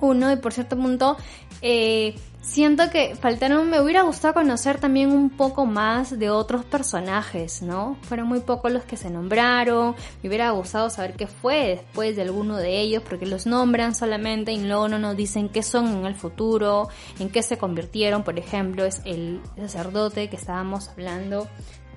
Uno, 0.00 0.32
y 0.32 0.36
por 0.36 0.52
cierto 0.52 0.76
punto, 0.76 1.16
eh, 1.62 2.14
siento 2.46 2.90
que 2.90 3.16
faltaron, 3.16 3.68
me 3.68 3.80
hubiera 3.80 4.02
gustado 4.02 4.34
conocer 4.34 4.78
también 4.78 5.10
un 5.10 5.30
poco 5.30 5.66
más 5.66 6.16
de 6.16 6.30
otros 6.30 6.64
personajes, 6.64 7.60
¿no? 7.60 7.96
Fueron 8.02 8.28
muy 8.28 8.40
pocos 8.40 8.70
los 8.70 8.84
que 8.84 8.96
se 8.96 9.10
nombraron, 9.10 9.96
me 10.22 10.28
hubiera 10.28 10.50
gustado 10.50 10.88
saber 10.88 11.14
qué 11.14 11.26
fue 11.26 11.66
después 11.68 12.14
de 12.14 12.22
alguno 12.22 12.56
de 12.56 12.80
ellos, 12.80 13.02
porque 13.06 13.26
los 13.26 13.46
nombran 13.46 13.94
solamente 13.94 14.52
y 14.52 14.62
luego 14.62 14.88
no 14.88 14.98
nos 14.98 15.16
dicen 15.16 15.48
qué 15.48 15.62
son 15.62 15.86
en 15.88 16.06
el 16.06 16.14
futuro, 16.14 16.88
en 17.18 17.30
qué 17.30 17.42
se 17.42 17.58
convirtieron, 17.58 18.22
por 18.22 18.38
ejemplo, 18.38 18.84
es 18.84 19.02
el 19.04 19.40
sacerdote 19.56 20.28
que 20.30 20.36
estábamos 20.36 20.88
hablando, 20.88 21.48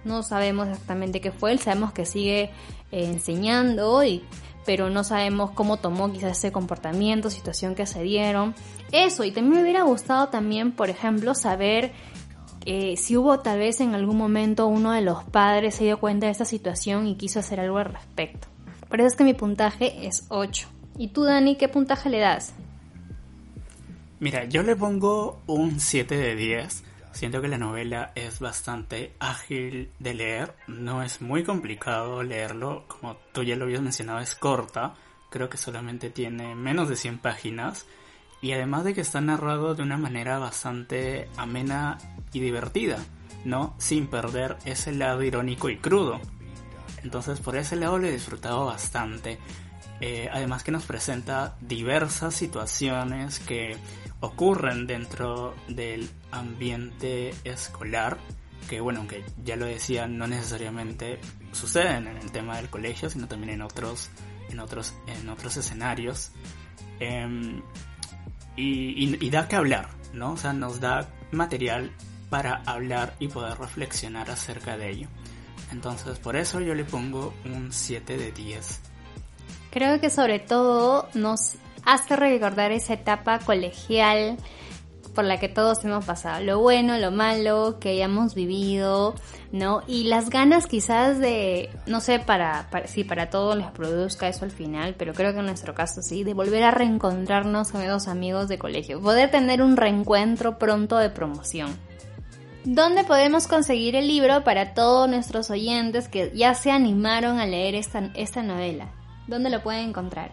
no 0.04 0.24
sabemos 0.24 0.68
exactamente 0.68 1.22
qué 1.22 1.32
fue, 1.32 1.52
él 1.52 1.60
sabemos 1.60 1.94
que 1.94 2.06
sigue 2.06 2.44
eh, 2.92 3.06
enseñando 3.06 4.04
y 4.04 4.24
pero 4.66 4.90
no 4.90 5.04
sabemos 5.04 5.52
cómo 5.52 5.78
tomó 5.78 6.12
quizás 6.12 6.38
ese 6.38 6.52
comportamiento, 6.52 7.30
situación 7.30 7.76
que 7.76 7.86
se 7.86 8.04
dieron. 8.04 8.56
Eso, 8.92 9.24
y 9.24 9.32
también 9.32 9.56
me 9.56 9.62
hubiera 9.64 9.84
gustado 9.84 10.30
también, 10.30 10.72
por 10.72 10.90
ejemplo, 10.90 11.34
saber 11.34 11.92
eh, 12.66 12.98
si 12.98 13.18
hubo 13.18 13.40
tal 13.40 13.60
vez 13.60 13.80
en 13.82 13.96
algún 13.96 14.18
momento 14.18 14.68
uno 14.68 14.92
de 14.92 15.02
los 15.02 15.24
padres 15.24 15.76
se 15.76 15.86
dio 15.86 16.00
cuenta 16.00 16.26
de 16.26 16.32
esta 16.32 16.46
situación 16.46 17.08
y 17.08 17.16
quiso 17.16 17.40
hacer 17.40 17.60
algo 17.60 17.78
al 17.78 17.86
respecto. 17.86 18.48
Por 18.90 19.00
eso 19.00 19.08
es 19.08 19.16
que 19.16 19.24
mi 19.24 19.34
puntaje 19.34 20.08
es 20.08 20.26
8. 20.30 20.68
¿Y 20.98 21.10
tú, 21.10 21.24
Dani, 21.24 21.56
qué 21.56 21.70
puntaje 21.70 22.10
le 22.10 22.20
das? 22.20 22.54
Mira, 24.20 24.46
yo 24.46 24.64
le 24.64 24.76
pongo 24.76 25.40
un 25.48 25.80
7 25.80 26.18
de 26.18 26.36
10 26.36 26.84
Siento 27.20 27.42
que 27.42 27.50
la 27.50 27.58
novela 27.58 28.14
es 28.16 28.40
bastante 28.40 29.14
ágil 29.20 29.92
de 30.00 30.14
leer, 30.14 30.56
no 30.68 31.04
es 31.04 31.20
muy 31.20 31.44
complicado 31.44 32.24
leerlo, 32.24 32.86
como 32.88 33.18
tú 33.34 33.44
ya 33.44 33.58
lo 33.58 33.66
habías 33.66 33.82
mencionado, 33.82 34.20
es 34.20 34.36
corta, 34.36 34.96
creo 35.30 35.50
que 35.50 35.58
solamente 35.58 36.10
tiene 36.10 36.56
menos 36.56 36.88
de 36.88 36.96
100 36.96 37.18
páginas 37.18 37.86
y 38.42 38.54
además 38.54 38.86
de 38.86 38.94
que 38.94 39.02
está 39.02 39.20
narrado 39.20 39.76
de 39.76 39.84
una 39.84 39.98
manera 39.98 40.40
bastante 40.40 41.28
amena 41.36 41.98
y 42.32 42.40
divertida, 42.40 43.04
¿no? 43.44 43.76
Sin 43.80 44.08
perder 44.08 44.56
ese 44.64 44.94
lado 44.94 45.22
irónico 45.22 45.70
y 45.70 45.76
crudo. 45.76 46.22
Entonces 47.04 47.42
por 47.42 47.58
ese 47.58 47.76
lado 47.76 47.98
lo 47.98 48.08
he 48.08 48.14
disfrutado 48.14 48.66
bastante. 48.66 49.40
Eh, 50.02 50.30
además 50.32 50.64
que 50.64 50.72
nos 50.72 50.86
presenta 50.86 51.58
diversas 51.60 52.34
situaciones 52.34 53.40
que 53.40 53.76
ocurren 54.22 54.88
dentro 54.88 55.56
del 55.68 56.10
ambiente 56.32 57.34
escolar, 57.44 58.18
que 58.70 58.80
bueno, 58.80 59.00
aunque 59.00 59.24
ya 59.44 59.56
lo 59.56 59.66
decía, 59.66 60.08
no 60.08 60.28
necesariamente 60.28 61.20
suceden 61.52 62.08
en 62.08 62.18
el 62.18 62.32
tema 62.32 62.58
del 62.58 62.70
colegio, 62.70 63.10
sino 63.10 63.28
también 63.28 63.54
en 63.54 63.62
otros, 63.62 64.10
en 64.50 64.60
otros, 64.60 64.94
en 65.08 65.30
otros 65.30 65.58
escenarios. 65.58 66.32
Em, 67.00 67.62
y, 68.56 69.30
da 69.30 69.48
que 69.48 69.56
hablar, 69.56 69.90
¿no? 70.14 70.34
O 70.34 70.38
sea, 70.38 70.54
nos 70.54 70.80
da 70.80 71.10
material 71.32 71.92
para 72.30 72.62
hablar 72.66 73.16
y 73.20 73.28
poder 73.28 73.58
reflexionar 73.58 74.30
acerca 74.30 74.78
de 74.78 74.90
ello. 74.92 75.08
Entonces, 75.72 76.20
por 76.20 76.36
eso 76.36 76.60
yo 76.60 76.76
le 76.76 76.84
pongo 76.84 77.34
un 77.46 77.72
7 77.72 78.18
de 78.18 78.32
10. 78.32 78.82
Creo 79.72 80.00
que 80.00 80.10
sobre 80.10 80.40
todo 80.40 81.08
nos 81.14 81.56
hace 81.86 82.16
recordar 82.16 82.72
esa 82.72 82.94
etapa 82.94 83.40
colegial 83.40 84.38
por 85.14 85.26
la 85.26 85.40
que 85.40 85.50
todos 85.50 85.84
hemos 85.84 86.06
pasado, 86.06 86.44
lo 86.44 86.60
bueno, 86.60 86.98
lo 86.98 87.12
malo 87.12 87.78
que 87.80 87.90
hayamos 87.90 88.36
vivido, 88.36 89.16
¿no? 89.52 89.82
Y 89.88 90.06
las 90.06 90.30
ganas 90.30 90.68
quizás 90.68 91.20
de, 91.20 91.70
no 91.88 92.00
sé 92.00 92.20
para, 92.20 92.70
si 92.86 93.04
para 93.04 93.30
todos 93.30 93.58
les 93.58 93.68
produzca 93.68 94.28
eso 94.28 94.46
al 94.46 94.52
final, 94.52 94.96
pero 94.98 95.14
creo 95.14 95.34
que 95.34 95.40
en 95.40 95.48
nuestro 95.48 95.74
caso 95.74 96.02
sí, 96.02 96.24
de 96.24 96.34
volver 96.34 96.64
a 96.64 96.72
reencontrarnos 96.72 97.72
con 97.72 97.82
esos 97.82 98.08
amigos 98.08 98.48
de 98.48 98.60
colegio, 98.60 99.02
poder 99.02 99.32
tener 99.32 99.62
un 99.62 99.78
reencuentro 99.78 100.58
pronto 100.58 100.98
de 100.98 101.10
promoción. 101.10 101.76
¿Dónde 102.64 103.04
podemos 103.04 103.48
conseguir 103.48 103.96
el 103.96 104.08
libro 104.08 104.44
para 104.44 104.74
todos 104.74 105.10
nuestros 105.10 105.50
oyentes 105.50 106.08
que 106.08 106.32
ya 106.36 106.54
se 106.54 106.72
animaron 106.72 107.40
a 107.40 107.46
leer 107.46 107.76
esta 107.76 108.44
novela? 108.44 108.94
¿Dónde 109.30 109.52
lo 109.52 109.62
pueden 109.62 109.90
encontrar? 109.90 110.32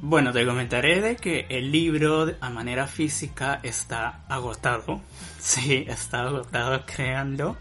Bueno, 0.00 0.32
te 0.32 0.46
comentaré 0.46 1.02
de 1.02 1.16
que 1.16 1.44
el 1.50 1.70
libro 1.70 2.32
a 2.40 2.48
manera 2.48 2.86
física 2.86 3.60
está 3.62 4.24
agotado. 4.28 5.00
Sí, 5.38 5.84
está 5.88 6.22
agotado, 6.22 6.84
créanlo. 6.84 7.56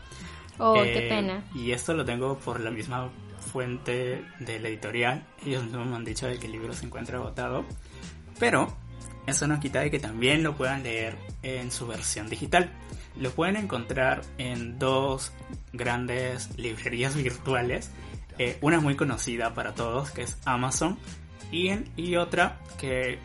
Oh, 0.58 0.74
qué 0.74 1.06
eh, 1.06 1.10
pena. 1.10 1.44
Y 1.54 1.72
esto 1.72 1.94
lo 1.94 2.04
tengo 2.04 2.38
por 2.40 2.60
la 2.60 2.72
misma 2.72 3.10
fuente 3.40 4.26
del 4.40 4.66
editorial. 4.66 5.24
Ellos 5.46 5.64
mismos 5.64 5.88
me 5.88 5.96
han 5.96 6.04
dicho 6.04 6.28
de 6.28 6.38
que 6.38 6.48
el 6.48 6.54
libro 6.54 6.74
se 6.74 6.86
encuentra 6.86 7.18
agotado. 7.18 7.66
Pero 8.40 8.76
eso 9.26 9.48
no 9.48 9.60
quita 9.60 9.82
de 9.82 9.92
que 9.92 10.00
también 10.00 10.44
lo 10.44 10.56
puedan 10.56 10.84
leer 10.84 11.18
en 11.44 11.72
su 11.72 11.86
versión 11.88 12.30
digital. 12.30 12.72
Lo 13.16 13.32
pueden 13.32 13.56
encontrar 13.58 14.22
en 14.38 14.80
dos 14.80 15.32
grandes 15.72 16.58
librerías 16.58 17.16
virtuales. 17.24 17.92
Eh, 18.40 18.58
una 18.62 18.80
muy 18.80 18.96
conocida 18.96 19.54
para 19.54 19.74
todos, 19.74 20.12
que 20.12 20.22
es 20.22 20.38
Amazon 20.46 20.98
y, 21.52 21.72
y 21.96 22.16
otra 22.18 22.60
que 22.80 23.20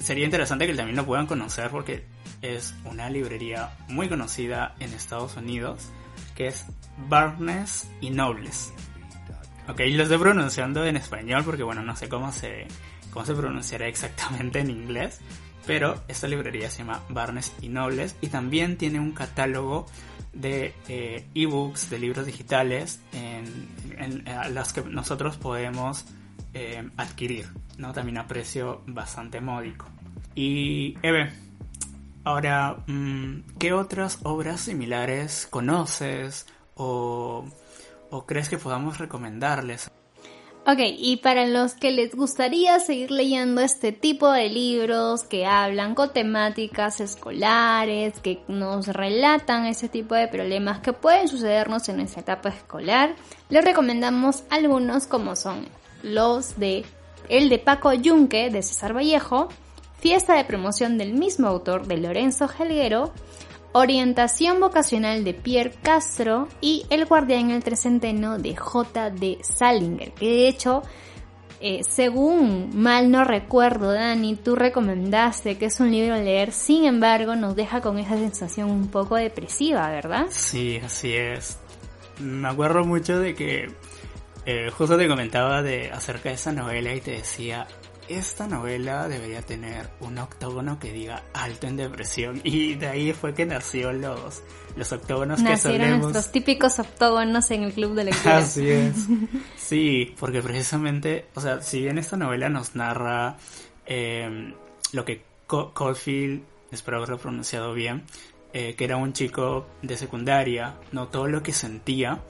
sería 0.00 0.24
interesante 0.24 0.66
que 0.66 0.74
también 0.74 0.96
lo 0.96 1.06
puedan 1.06 1.26
conocer 1.26 1.70
porque 1.70 2.04
es 2.42 2.74
una 2.84 3.08
librería 3.08 3.70
muy 3.88 4.08
conocida 4.08 4.74
en 4.80 4.92
Estados 4.92 5.36
Unidos 5.36 5.90
que 6.34 6.48
es 6.48 6.66
Barnes 7.08 7.88
y 8.00 8.10
Nobles. 8.10 8.72
Ok, 9.68 9.80
lo 9.90 10.02
estoy 10.02 10.18
pronunciando 10.18 10.84
en 10.84 10.96
español 10.96 11.42
porque 11.44 11.62
bueno, 11.62 11.82
no 11.82 11.96
sé 11.96 12.08
cómo 12.08 12.32
se, 12.32 12.66
cómo 13.10 13.24
se 13.24 13.34
pronunciará 13.34 13.86
exactamente 13.86 14.60
en 14.60 14.70
inglés, 14.70 15.20
pero 15.66 16.02
esta 16.08 16.28
librería 16.28 16.70
se 16.70 16.78
llama 16.78 17.02
Barnes 17.08 17.52
y 17.62 17.68
Nobles 17.68 18.16
y 18.20 18.28
también 18.28 18.76
tiene 18.76 19.00
un 19.00 19.12
catálogo 19.12 19.86
de 20.34 20.74
eh, 20.88 21.26
ebooks, 21.34 21.90
de 21.90 21.98
libros 21.98 22.26
digitales 22.26 23.00
en, 23.12 24.24
las 24.52 24.72
que 24.72 24.82
nosotros 24.82 25.36
podemos 25.36 26.04
eh, 26.52 26.88
adquirir, 26.96 27.48
¿no? 27.78 27.92
También 27.92 28.18
a 28.18 28.26
precio 28.26 28.82
bastante 28.86 29.40
módico. 29.40 29.86
Y 30.34 30.98
Eve, 31.02 31.32
ahora, 32.24 32.78
mm, 32.86 33.56
¿qué 33.58 33.72
otras 33.72 34.18
obras 34.24 34.60
similares 34.60 35.46
conoces 35.48 36.46
o, 36.74 37.44
o 38.10 38.26
crees 38.26 38.48
que 38.48 38.58
podamos 38.58 38.98
recomendarles? 38.98 39.90
Ok, 40.66 40.78
y 40.96 41.18
para 41.18 41.46
los 41.46 41.74
que 41.74 41.90
les 41.90 42.14
gustaría 42.14 42.80
seguir 42.80 43.10
leyendo 43.10 43.60
este 43.60 43.92
tipo 43.92 44.32
de 44.32 44.48
libros 44.48 45.22
que 45.24 45.44
hablan 45.44 45.94
con 45.94 46.10
temáticas 46.10 47.00
escolares, 47.00 48.18
que 48.20 48.40
nos 48.48 48.86
relatan 48.86 49.66
ese 49.66 49.90
tipo 49.90 50.14
de 50.14 50.26
problemas 50.26 50.78
que 50.78 50.94
pueden 50.94 51.28
sucedernos 51.28 51.90
en 51.90 52.00
esa 52.00 52.20
etapa 52.20 52.48
escolar, 52.48 53.14
les 53.50 53.62
recomendamos 53.62 54.44
algunos 54.48 55.06
como 55.06 55.36
son 55.36 55.68
los 56.02 56.58
de 56.58 56.86
el 57.28 57.50
de 57.50 57.58
Paco 57.58 57.92
Yunque 57.92 58.48
de 58.48 58.62
César 58.62 58.96
Vallejo, 58.96 59.50
fiesta 59.98 60.32
de 60.32 60.46
promoción 60.46 60.96
del 60.96 61.12
mismo 61.12 61.46
autor 61.46 61.86
de 61.86 61.98
Lorenzo 61.98 62.48
Helguero, 62.48 63.12
orientación 63.76 64.60
vocacional 64.60 65.24
de 65.24 65.34
Pierre 65.34 65.74
Castro 65.82 66.48
y 66.60 66.86
El 66.90 67.06
guardián 67.06 67.50
el 67.50 67.64
trecenteno 67.64 68.38
de 68.38 68.54
J. 68.54 69.10
de 69.10 69.38
Salinger, 69.42 70.12
que 70.12 70.26
de 70.26 70.48
hecho, 70.48 70.82
eh, 71.60 71.80
según 71.82 72.70
mal 72.72 73.10
no 73.10 73.24
recuerdo, 73.24 73.92
Dani, 73.92 74.36
tú 74.36 74.54
recomendaste 74.54 75.58
que 75.58 75.66
es 75.66 75.80
un 75.80 75.90
libro 75.90 76.14
a 76.14 76.18
leer, 76.18 76.52
sin 76.52 76.84
embargo, 76.84 77.34
nos 77.34 77.56
deja 77.56 77.80
con 77.80 77.98
esa 77.98 78.16
sensación 78.16 78.70
un 78.70 78.88
poco 78.88 79.16
depresiva, 79.16 79.90
¿verdad? 79.90 80.26
Sí, 80.30 80.80
así 80.84 81.12
es. 81.12 81.58
Me 82.20 82.48
acuerdo 82.48 82.84
mucho 82.84 83.18
de 83.18 83.34
que 83.34 83.72
eh, 84.46 84.70
justo 84.70 84.96
te 84.96 85.08
comentaba 85.08 85.62
de 85.62 85.90
acerca 85.90 86.28
de 86.28 86.36
esa 86.36 86.52
novela 86.52 86.94
y 86.94 87.00
te 87.00 87.10
decía, 87.10 87.66
esta 88.08 88.46
novela 88.46 89.08
debería 89.08 89.42
tener 89.42 89.90
un 90.00 90.18
octógono 90.18 90.78
que 90.78 90.92
diga 90.92 91.24
alto 91.32 91.66
en 91.66 91.76
depresión 91.76 92.40
y 92.44 92.74
de 92.74 92.88
ahí 92.88 93.12
fue 93.12 93.34
que 93.34 93.46
nació 93.46 93.92
los 93.92 94.42
los 94.76 94.92
octógonos 94.92 95.42
que 95.42 95.56
solemos 95.56 96.00
nuestros 96.00 96.32
típicos 96.32 96.78
octógonos 96.78 97.50
en 97.52 97.62
el 97.62 97.72
club 97.72 97.94
de 97.94 98.04
lectura. 98.04 98.38
Así 98.38 98.68
es. 98.68 99.06
Sí, 99.56 100.14
porque 100.20 100.42
precisamente, 100.42 101.26
o 101.34 101.40
sea, 101.40 101.62
si 101.62 101.80
bien 101.80 101.96
esta 101.96 102.16
novela 102.16 102.50
nos 102.50 102.74
narra 102.74 103.38
eh, 103.86 104.52
lo 104.92 105.04
que 105.04 105.22
Caulfield, 105.46 106.42
espero 106.70 106.98
haberlo 106.98 107.18
pronunciado 107.18 107.72
bien, 107.72 108.04
eh, 108.52 108.74
que 108.74 108.84
era 108.84 108.96
un 108.96 109.12
chico 109.12 109.66
de 109.82 109.96
secundaria, 109.96 110.74
no 110.92 111.08
todo 111.08 111.28
lo 111.28 111.42
que 111.42 111.52
sentía, 111.52 112.20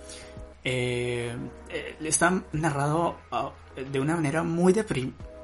eh, 0.65 1.37
eh, 1.69 1.97
está 2.03 2.43
narrado 2.53 3.19
ah, 3.31 3.53
de 3.77 4.01
una 4.01 4.17
manera 4.17 4.43
muy 4.43 4.73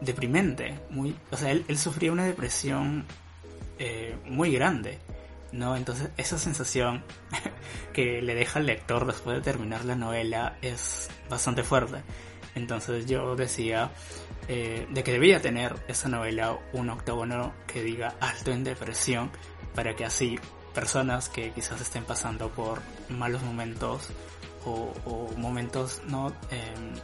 deprimente. 0.00 0.78
Muy, 0.90 1.16
o 1.30 1.36
sea, 1.36 1.50
él, 1.50 1.78
sufría 1.78 2.12
una 2.12 2.24
depresión 2.24 3.04
eh, 3.78 4.16
muy 4.26 4.52
grande. 4.52 4.98
¿no? 5.52 5.76
Entonces 5.76 6.10
esa 6.16 6.38
sensación 6.38 7.02
que 7.92 8.22
le 8.22 8.34
deja 8.34 8.60
al 8.60 8.66
lector 8.66 9.06
después 9.06 9.36
de 9.36 9.42
terminar 9.42 9.84
la 9.84 9.96
novela 9.96 10.56
es 10.62 11.08
bastante 11.28 11.62
fuerte. 11.62 12.02
Entonces 12.54 13.06
yo 13.06 13.36
decía 13.36 13.90
eh, 14.48 14.86
de 14.90 15.04
que 15.04 15.12
debía 15.12 15.40
tener 15.40 15.76
esa 15.88 16.08
novela 16.08 16.58
un 16.72 16.90
octógono 16.90 17.52
que 17.66 17.82
diga 17.82 18.14
alto 18.20 18.50
en 18.50 18.64
depresión 18.64 19.30
para 19.74 19.94
que 19.94 20.04
así 20.04 20.38
personas 20.74 21.28
que 21.28 21.50
quizás 21.52 21.80
estén 21.80 22.04
pasando 22.04 22.50
por 22.50 22.80
malos 23.08 23.42
momentos 23.42 24.08
o, 24.64 25.30
momentos 25.36 26.02
no 26.06 26.32
em, 26.50 26.94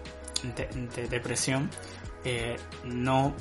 de, 0.54 1.08
depresión 1.08 1.70
eh, 2.26 2.56
no 2.84 3.32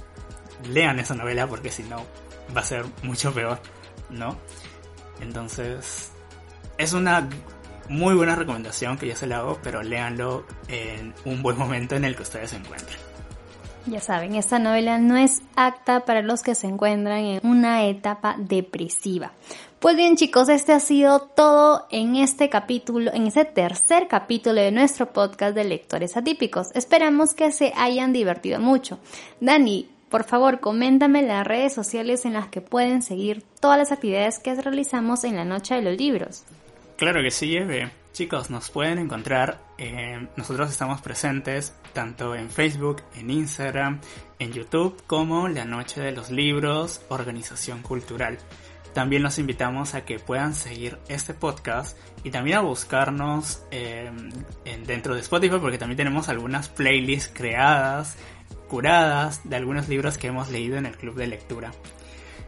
lean 0.69 0.99
esa 0.99 1.15
novela 1.15 1.47
porque 1.47 1.71
si 1.71 1.81
no 1.83 2.05
va 2.55 2.61
a 2.61 2.63
ser 2.63 2.85
mucho 3.01 3.33
peor, 3.33 3.59
¿no? 4.11 4.37
Entonces, 5.19 6.11
es 6.77 6.93
una 6.93 7.27
muy 7.89 8.13
buena 8.13 8.35
recomendación 8.35 8.97
que 8.97 9.07
yo 9.07 9.15
se 9.15 9.25
la 9.25 9.37
hago, 9.37 9.59
pero 9.63 9.81
léanlo 9.81 10.45
en 10.67 11.15
un 11.25 11.41
buen 11.41 11.57
momento 11.57 11.95
en 11.95 12.05
el 12.05 12.15
que 12.15 12.21
ustedes 12.21 12.51
se 12.51 12.57
encuentren. 12.57 12.97
Ya 13.87 14.01
saben, 14.01 14.35
esta 14.35 14.59
novela 14.59 14.99
no 14.99 15.17
es 15.17 15.41
apta 15.55 16.05
para 16.05 16.21
los 16.21 16.41
que 16.41 16.53
se 16.53 16.67
encuentran 16.67 17.19
en 17.19 17.39
una 17.43 17.85
etapa 17.85 18.35
depresiva. 18.37 19.31
Pues 19.85 19.97
bien 19.97 20.15
chicos, 20.15 20.49
este 20.49 20.73
ha 20.73 20.79
sido 20.79 21.19
todo 21.19 21.85
en 21.91 22.15
este 22.15 22.49
capítulo, 22.49 23.13
en 23.13 23.27
este 23.27 23.45
tercer 23.45 24.07
capítulo 24.07 24.59
de 24.59 24.71
nuestro 24.71 25.13
podcast 25.13 25.53
de 25.53 25.63
lectores 25.63 26.17
atípicos. 26.17 26.69
Esperamos 26.73 27.35
que 27.35 27.51
se 27.51 27.71
hayan 27.77 28.11
divertido 28.11 28.59
mucho. 28.59 28.97
Dani, 29.41 29.87
por 30.09 30.23
favor, 30.23 30.59
coméntame 30.59 31.21
las 31.21 31.45
redes 31.45 31.75
sociales 31.75 32.25
en 32.25 32.33
las 32.33 32.47
que 32.47 32.61
pueden 32.61 33.03
seguir 33.03 33.43
todas 33.59 33.77
las 33.77 33.91
actividades 33.91 34.39
que 34.39 34.55
realizamos 34.55 35.23
en 35.23 35.35
la 35.35 35.45
Noche 35.45 35.75
de 35.75 35.83
los 35.83 35.97
Libros. 35.97 36.45
Claro 36.97 37.21
que 37.21 37.29
sí, 37.29 37.55
Eve. 37.55 37.91
Chicos, 38.11 38.49
nos 38.49 38.71
pueden 38.71 38.97
encontrar, 38.97 39.59
eh, 39.77 40.29
nosotros 40.35 40.71
estamos 40.71 40.99
presentes 41.01 41.75
tanto 41.93 42.33
en 42.33 42.49
Facebook, 42.49 43.03
en 43.13 43.29
Instagram, 43.29 44.01
en 44.39 44.51
YouTube, 44.51 44.99
como 45.05 45.47
La 45.47 45.65
Noche 45.65 46.01
de 46.01 46.11
los 46.11 46.31
Libros, 46.31 47.01
Organización 47.09 47.83
Cultural. 47.83 48.39
También 48.95 49.23
los 49.23 49.39
invitamos 49.39 49.93
a 49.93 50.05
que 50.05 50.19
puedan 50.19 50.55
seguir 50.55 50.97
este 51.09 51.33
podcast 51.33 51.97
y 52.23 52.31
también 52.31 52.59
a 52.59 52.61
buscarnos 52.61 53.61
eh, 53.69 54.09
dentro 54.87 55.15
de 55.15 55.19
Spotify 55.19 55.57
porque 55.59 55.77
también 55.77 55.97
tenemos 55.97 56.29
algunas 56.29 56.69
playlists 56.69 57.29
creadas, 57.33 58.15
curadas 58.69 59.41
de 59.43 59.57
algunos 59.57 59.89
libros 59.89 60.17
que 60.17 60.27
hemos 60.27 60.49
leído 60.49 60.77
en 60.77 60.85
el 60.85 60.95
club 60.95 61.15
de 61.15 61.27
lectura. 61.27 61.73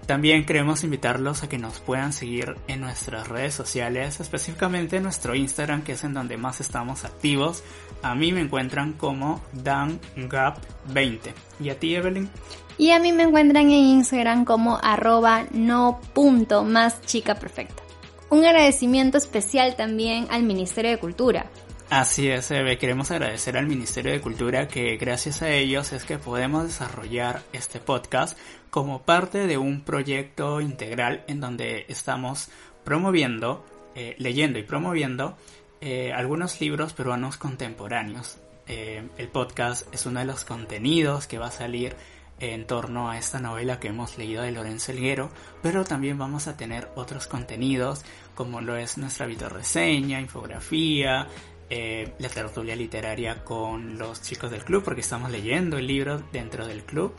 También 0.05 0.45
queremos 0.45 0.85
invitarlos 0.85 1.43
a 1.43 1.49
que 1.49 1.57
nos 1.57 1.81
puedan 1.81 2.13
seguir 2.13 2.55
en 2.69 2.79
nuestras 2.79 3.27
redes 3.27 3.53
sociales, 3.53 4.21
específicamente 4.21 4.95
en 4.95 5.03
nuestro 5.03 5.35
Instagram, 5.35 5.81
que 5.81 5.91
es 5.91 6.05
en 6.05 6.13
donde 6.13 6.37
más 6.37 6.61
estamos 6.61 7.03
activos. 7.03 7.61
A 8.03 8.15
mí 8.15 8.31
me 8.31 8.39
encuentran 8.39 8.93
como 8.93 9.43
DanGap20. 9.53 11.33
¿Y 11.59 11.69
a 11.71 11.77
ti, 11.77 11.93
Evelyn? 11.93 12.29
Y 12.77 12.91
a 12.91 12.99
mí 12.99 13.11
me 13.11 13.23
encuentran 13.23 13.65
en 13.65 13.71
Instagram 13.71 14.45
como 14.45 14.79
arroba 14.81 15.45
no 15.51 15.99
punto 16.13 16.63
más 16.63 17.01
chica 17.01 17.35
perfecta. 17.35 17.83
Un 18.29 18.45
agradecimiento 18.45 19.17
especial 19.17 19.75
también 19.75 20.27
al 20.29 20.43
Ministerio 20.43 20.91
de 20.91 20.99
Cultura, 20.99 21.49
Así 21.89 22.27
es. 22.27 22.49
Queremos 22.49 23.11
agradecer 23.11 23.57
al 23.57 23.65
Ministerio 23.65 24.11
de 24.11 24.19
Cultura 24.19 24.67
que 24.67 24.97
gracias 24.97 25.41
a 25.41 25.49
ellos 25.51 25.93
es 25.93 26.03
que 26.03 26.17
podemos 26.17 26.65
desarrollar 26.65 27.41
este 27.53 27.79
podcast 27.79 28.37
como 28.69 29.03
parte 29.03 29.47
de 29.47 29.57
un 29.57 29.81
proyecto 29.81 30.59
integral 30.59 31.23
en 31.27 31.39
donde 31.39 31.85
estamos 31.87 32.49
promoviendo, 32.83 33.65
eh, 33.95 34.15
leyendo 34.17 34.59
y 34.59 34.63
promoviendo 34.63 35.37
eh, 35.79 36.11
algunos 36.11 36.59
libros 36.59 36.91
peruanos 36.91 37.37
contemporáneos. 37.37 38.37
Eh, 38.67 39.07
el 39.17 39.29
podcast 39.29 39.87
es 39.93 40.05
uno 40.05 40.19
de 40.19 40.25
los 40.25 40.43
contenidos 40.43 41.25
que 41.25 41.37
va 41.37 41.47
a 41.47 41.51
salir 41.51 41.95
en 42.39 42.67
torno 42.67 43.09
a 43.09 43.17
esta 43.17 43.39
novela 43.39 43.79
que 43.79 43.87
hemos 43.87 44.17
leído 44.17 44.43
de 44.43 44.51
Lorenzo 44.51 44.91
Elguero, 44.91 45.31
pero 45.61 45.85
también 45.85 46.17
vamos 46.17 46.47
a 46.47 46.55
tener 46.55 46.89
otros 46.95 47.27
contenidos 47.27 48.03
como 48.35 48.61
lo 48.61 48.75
es 48.75 48.97
nuestra 48.97 49.25
videoreseña, 49.25 50.21
infografía, 50.21 51.27
eh, 51.69 52.13
la 52.19 52.29
tertulia 52.29 52.75
literaria 52.75 53.43
con 53.43 53.97
los 53.97 54.21
chicos 54.21 54.51
del 54.51 54.63
club 54.63 54.83
porque 54.83 55.01
estamos 55.01 55.31
leyendo 55.31 55.77
el 55.77 55.87
libro 55.87 56.23
dentro 56.31 56.65
del 56.65 56.83
club 56.83 57.13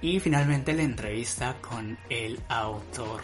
y 0.00 0.18
finalmente 0.18 0.72
la 0.72 0.82
entrevista 0.82 1.56
con 1.60 1.96
el 2.10 2.40
autor. 2.48 3.20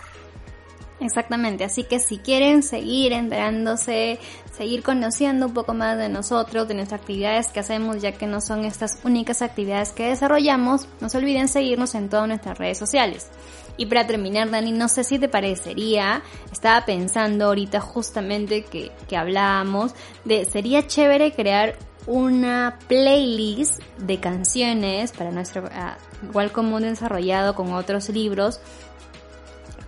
Exactamente, 1.00 1.62
así 1.62 1.84
que 1.84 2.00
si 2.00 2.18
quieren 2.18 2.64
seguir 2.64 3.12
enterándose, 3.12 4.18
seguir 4.52 4.82
conociendo 4.82 5.46
un 5.46 5.54
poco 5.54 5.72
más 5.72 5.96
de 5.96 6.08
nosotros, 6.08 6.66
de 6.66 6.74
nuestras 6.74 7.00
actividades 7.00 7.48
que 7.48 7.60
hacemos, 7.60 8.02
ya 8.02 8.12
que 8.12 8.26
no 8.26 8.40
son 8.40 8.64
estas 8.64 8.98
únicas 9.04 9.40
actividades 9.40 9.92
que 9.92 10.08
desarrollamos, 10.08 10.88
no 11.00 11.08
se 11.08 11.18
olviden 11.18 11.46
seguirnos 11.46 11.94
en 11.94 12.08
todas 12.08 12.26
nuestras 12.26 12.58
redes 12.58 12.78
sociales. 12.78 13.28
Y 13.76 13.86
para 13.86 14.08
terminar, 14.08 14.50
Dani, 14.50 14.72
no 14.72 14.88
sé 14.88 15.04
si 15.04 15.20
te 15.20 15.28
parecería, 15.28 16.22
estaba 16.50 16.84
pensando 16.84 17.44
ahorita 17.44 17.80
justamente 17.80 18.64
que, 18.64 18.90
que 19.08 19.16
hablábamos 19.16 19.94
de, 20.24 20.44
sería 20.46 20.84
chévere 20.88 21.32
crear 21.32 21.76
una 22.08 22.78
playlist 22.88 23.80
de 23.98 24.18
canciones 24.18 25.12
para 25.12 25.30
nuestro, 25.30 25.68
ah, 25.72 25.96
igual 26.24 26.50
como 26.50 26.80
desarrollado 26.80 27.54
con 27.54 27.72
otros 27.72 28.08
libros, 28.08 28.60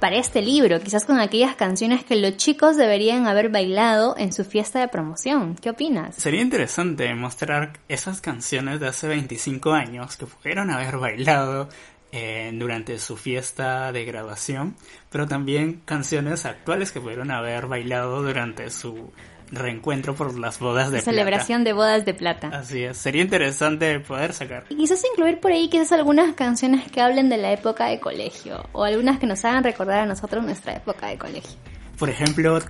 para 0.00 0.16
este 0.16 0.40
libro, 0.40 0.80
quizás 0.80 1.04
con 1.04 1.20
aquellas 1.20 1.54
canciones 1.54 2.04
que 2.04 2.16
los 2.16 2.36
chicos 2.38 2.76
deberían 2.76 3.26
haber 3.26 3.50
bailado 3.50 4.16
en 4.16 4.32
su 4.32 4.44
fiesta 4.44 4.80
de 4.80 4.88
promoción. 4.88 5.56
¿Qué 5.56 5.70
opinas? 5.70 6.16
Sería 6.16 6.40
interesante 6.40 7.14
mostrar 7.14 7.74
esas 7.86 8.20
canciones 8.22 8.80
de 8.80 8.88
hace 8.88 9.06
25 9.08 9.72
años 9.72 10.16
que 10.16 10.26
pudieron 10.26 10.70
haber 10.70 10.96
bailado 10.96 11.68
eh, 12.12 12.50
durante 12.54 12.98
su 12.98 13.16
fiesta 13.16 13.92
de 13.92 14.04
graduación, 14.06 14.74
pero 15.10 15.28
también 15.28 15.82
canciones 15.84 16.46
actuales 16.46 16.92
que 16.92 17.00
pudieron 17.00 17.30
haber 17.30 17.66
bailado 17.66 18.22
durante 18.22 18.70
su 18.70 19.12
reencuentro 19.50 20.14
por 20.14 20.38
las 20.38 20.58
bodas 20.58 20.90
de 20.90 21.00
Celebración 21.00 21.64
de 21.64 21.72
bodas 21.72 22.04
de 22.04 22.14
plata. 22.14 22.48
Así 22.52 22.82
es, 22.82 22.96
sería 22.96 23.22
interesante 23.22 24.00
poder 24.00 24.32
sacar. 24.32 24.64
Y 24.68 24.76
quizás 24.76 25.02
incluir 25.12 25.40
por 25.40 25.52
ahí 25.52 25.68
quizás 25.68 25.92
algunas 25.92 26.34
canciones 26.34 26.90
que 26.90 27.00
hablen 27.00 27.28
de 27.28 27.36
la 27.36 27.52
época 27.52 27.86
de 27.86 28.00
colegio 28.00 28.64
o 28.72 28.84
algunas 28.84 29.18
que 29.18 29.26
nos 29.26 29.44
hagan 29.44 29.64
recordar 29.64 30.00
a 30.00 30.06
nosotros 30.06 30.44
nuestra 30.44 30.74
época 30.74 31.08
de 31.08 31.18
colegio. 31.18 31.58
Por 31.98 32.08
ejemplo, 32.08 32.60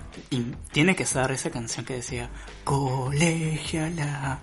tiene 0.71 0.95
que 0.95 1.03
estar 1.03 1.31
esa 1.31 1.49
canción 1.49 1.85
que 1.85 1.93
decía 1.95 2.29
Colegiala 2.65 4.41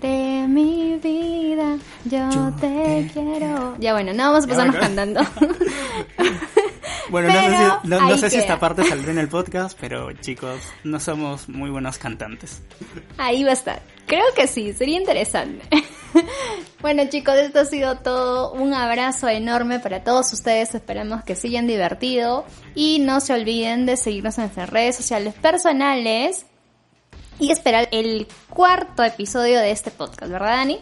de 0.00 0.46
mi 0.48 0.96
vida, 1.02 1.76
yo, 2.04 2.52
te, 2.60 3.10
quiero. 3.12 3.76
Ya 3.78 3.92
bueno, 3.92 4.12
no 4.12 4.30
vamos 4.30 4.44
a 4.44 4.48
pasarnos 4.48 4.76
cantando. 4.76 5.20
Bueno, 7.10 7.28
no 7.84 8.18
sé, 8.18 8.30
si, 8.30 8.38
esta 8.38 8.58
parte 8.58 8.84
saldrá 8.88 9.12
en 9.12 9.18
el 9.18 9.28
podcast, 9.28 9.78
pero 9.80 10.12
chicos, 10.12 10.60
no 10.84 11.00
somos 11.00 11.48
muy 11.48 11.70
buenos 11.70 11.98
cantantes. 11.98 12.62
Ahí 13.16 13.44
va 13.44 13.50
a 13.50 13.54
estar. 13.54 13.82
Creo 14.06 14.24
que 14.34 14.46
sí, 14.46 14.72
sería 14.72 14.98
interesante. 14.98 15.64
bueno 16.80 17.04
chicos, 17.08 17.34
esto 17.36 17.60
ha 17.60 17.64
sido 17.64 17.98
todo. 17.98 18.52
Un 18.52 18.74
abrazo 18.74 19.28
enorme 19.28 19.80
para 19.80 20.04
todos 20.04 20.32
ustedes. 20.32 20.74
Esperamos 20.74 21.24
que 21.24 21.32
hayan 21.32 21.66
divertido. 21.66 22.44
Y 22.74 23.00
no 23.00 23.20
se 23.20 23.34
olviden 23.34 23.86
de 23.86 23.96
seguirnos 23.96 24.38
en 24.38 24.44
nuestras 24.44 24.70
redes 24.70 24.96
sociales 24.96 25.34
personales. 25.34 26.46
Y 27.38 27.52
esperar 27.52 27.88
el 27.92 28.26
cuarto 28.48 29.04
episodio 29.04 29.60
de 29.60 29.70
este 29.70 29.90
podcast, 29.90 30.32
¿verdad 30.32 30.56
Dani? 30.56 30.80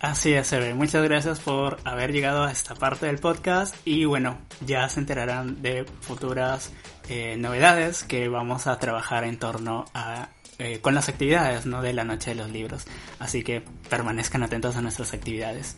Así 0.00 0.32
es, 0.32 0.50
Eve. 0.54 0.72
Muchas 0.72 1.04
gracias 1.04 1.40
por 1.40 1.76
haber 1.84 2.10
llegado 2.10 2.44
a 2.44 2.50
esta 2.50 2.74
parte 2.74 3.04
del 3.04 3.18
podcast 3.18 3.76
y 3.84 4.06
bueno, 4.06 4.38
ya 4.64 4.88
se 4.88 4.98
enterarán 4.98 5.60
de 5.60 5.84
futuras 6.00 6.72
eh, 7.10 7.36
novedades 7.36 8.04
que 8.04 8.28
vamos 8.28 8.66
a 8.66 8.78
trabajar 8.78 9.24
en 9.24 9.38
torno 9.38 9.84
a 9.92 10.30
eh, 10.58 10.78
con 10.80 10.94
las 10.94 11.10
actividades 11.10 11.66
¿no? 11.66 11.82
de 11.82 11.92
la 11.92 12.04
noche 12.04 12.30
de 12.30 12.36
los 12.36 12.50
libros. 12.50 12.86
Así 13.18 13.42
que 13.42 13.62
permanezcan 13.90 14.42
atentos 14.42 14.74
a 14.74 14.80
nuestras 14.80 15.12
actividades. 15.12 15.76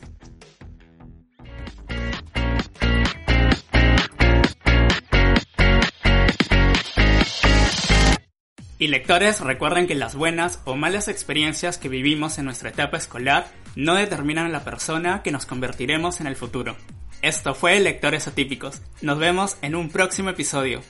Y 8.79 8.87
lectores, 8.87 9.41
recuerden 9.41 9.89
que 9.89 9.97
las 9.97 10.15
buenas 10.15 10.61
o 10.65 10.77
malas 10.77 11.09
experiencias 11.09 11.79
que 11.79 11.89
vivimos 11.89 12.39
en 12.39 12.45
nuestra 12.45 12.71
etapa 12.71 12.97
escolar 12.97 13.47
no 13.77 13.95
determinan 13.95 14.53
la 14.53 14.65
persona 14.65 15.23
que 15.23 15.33
nos 15.33 15.47
convertiremos 15.47 16.21
en 16.21 16.27
el 16.27 16.37
futuro. 16.37 16.77
Esto 17.23 17.55
fue 17.55 17.79
Lectores 17.81 18.27
Atípicos. 18.27 18.83
Nos 19.01 19.19
vemos 19.19 19.57
en 19.63 19.77
un 19.77 19.91
próximo 19.91 20.31
episodio. 20.31 20.83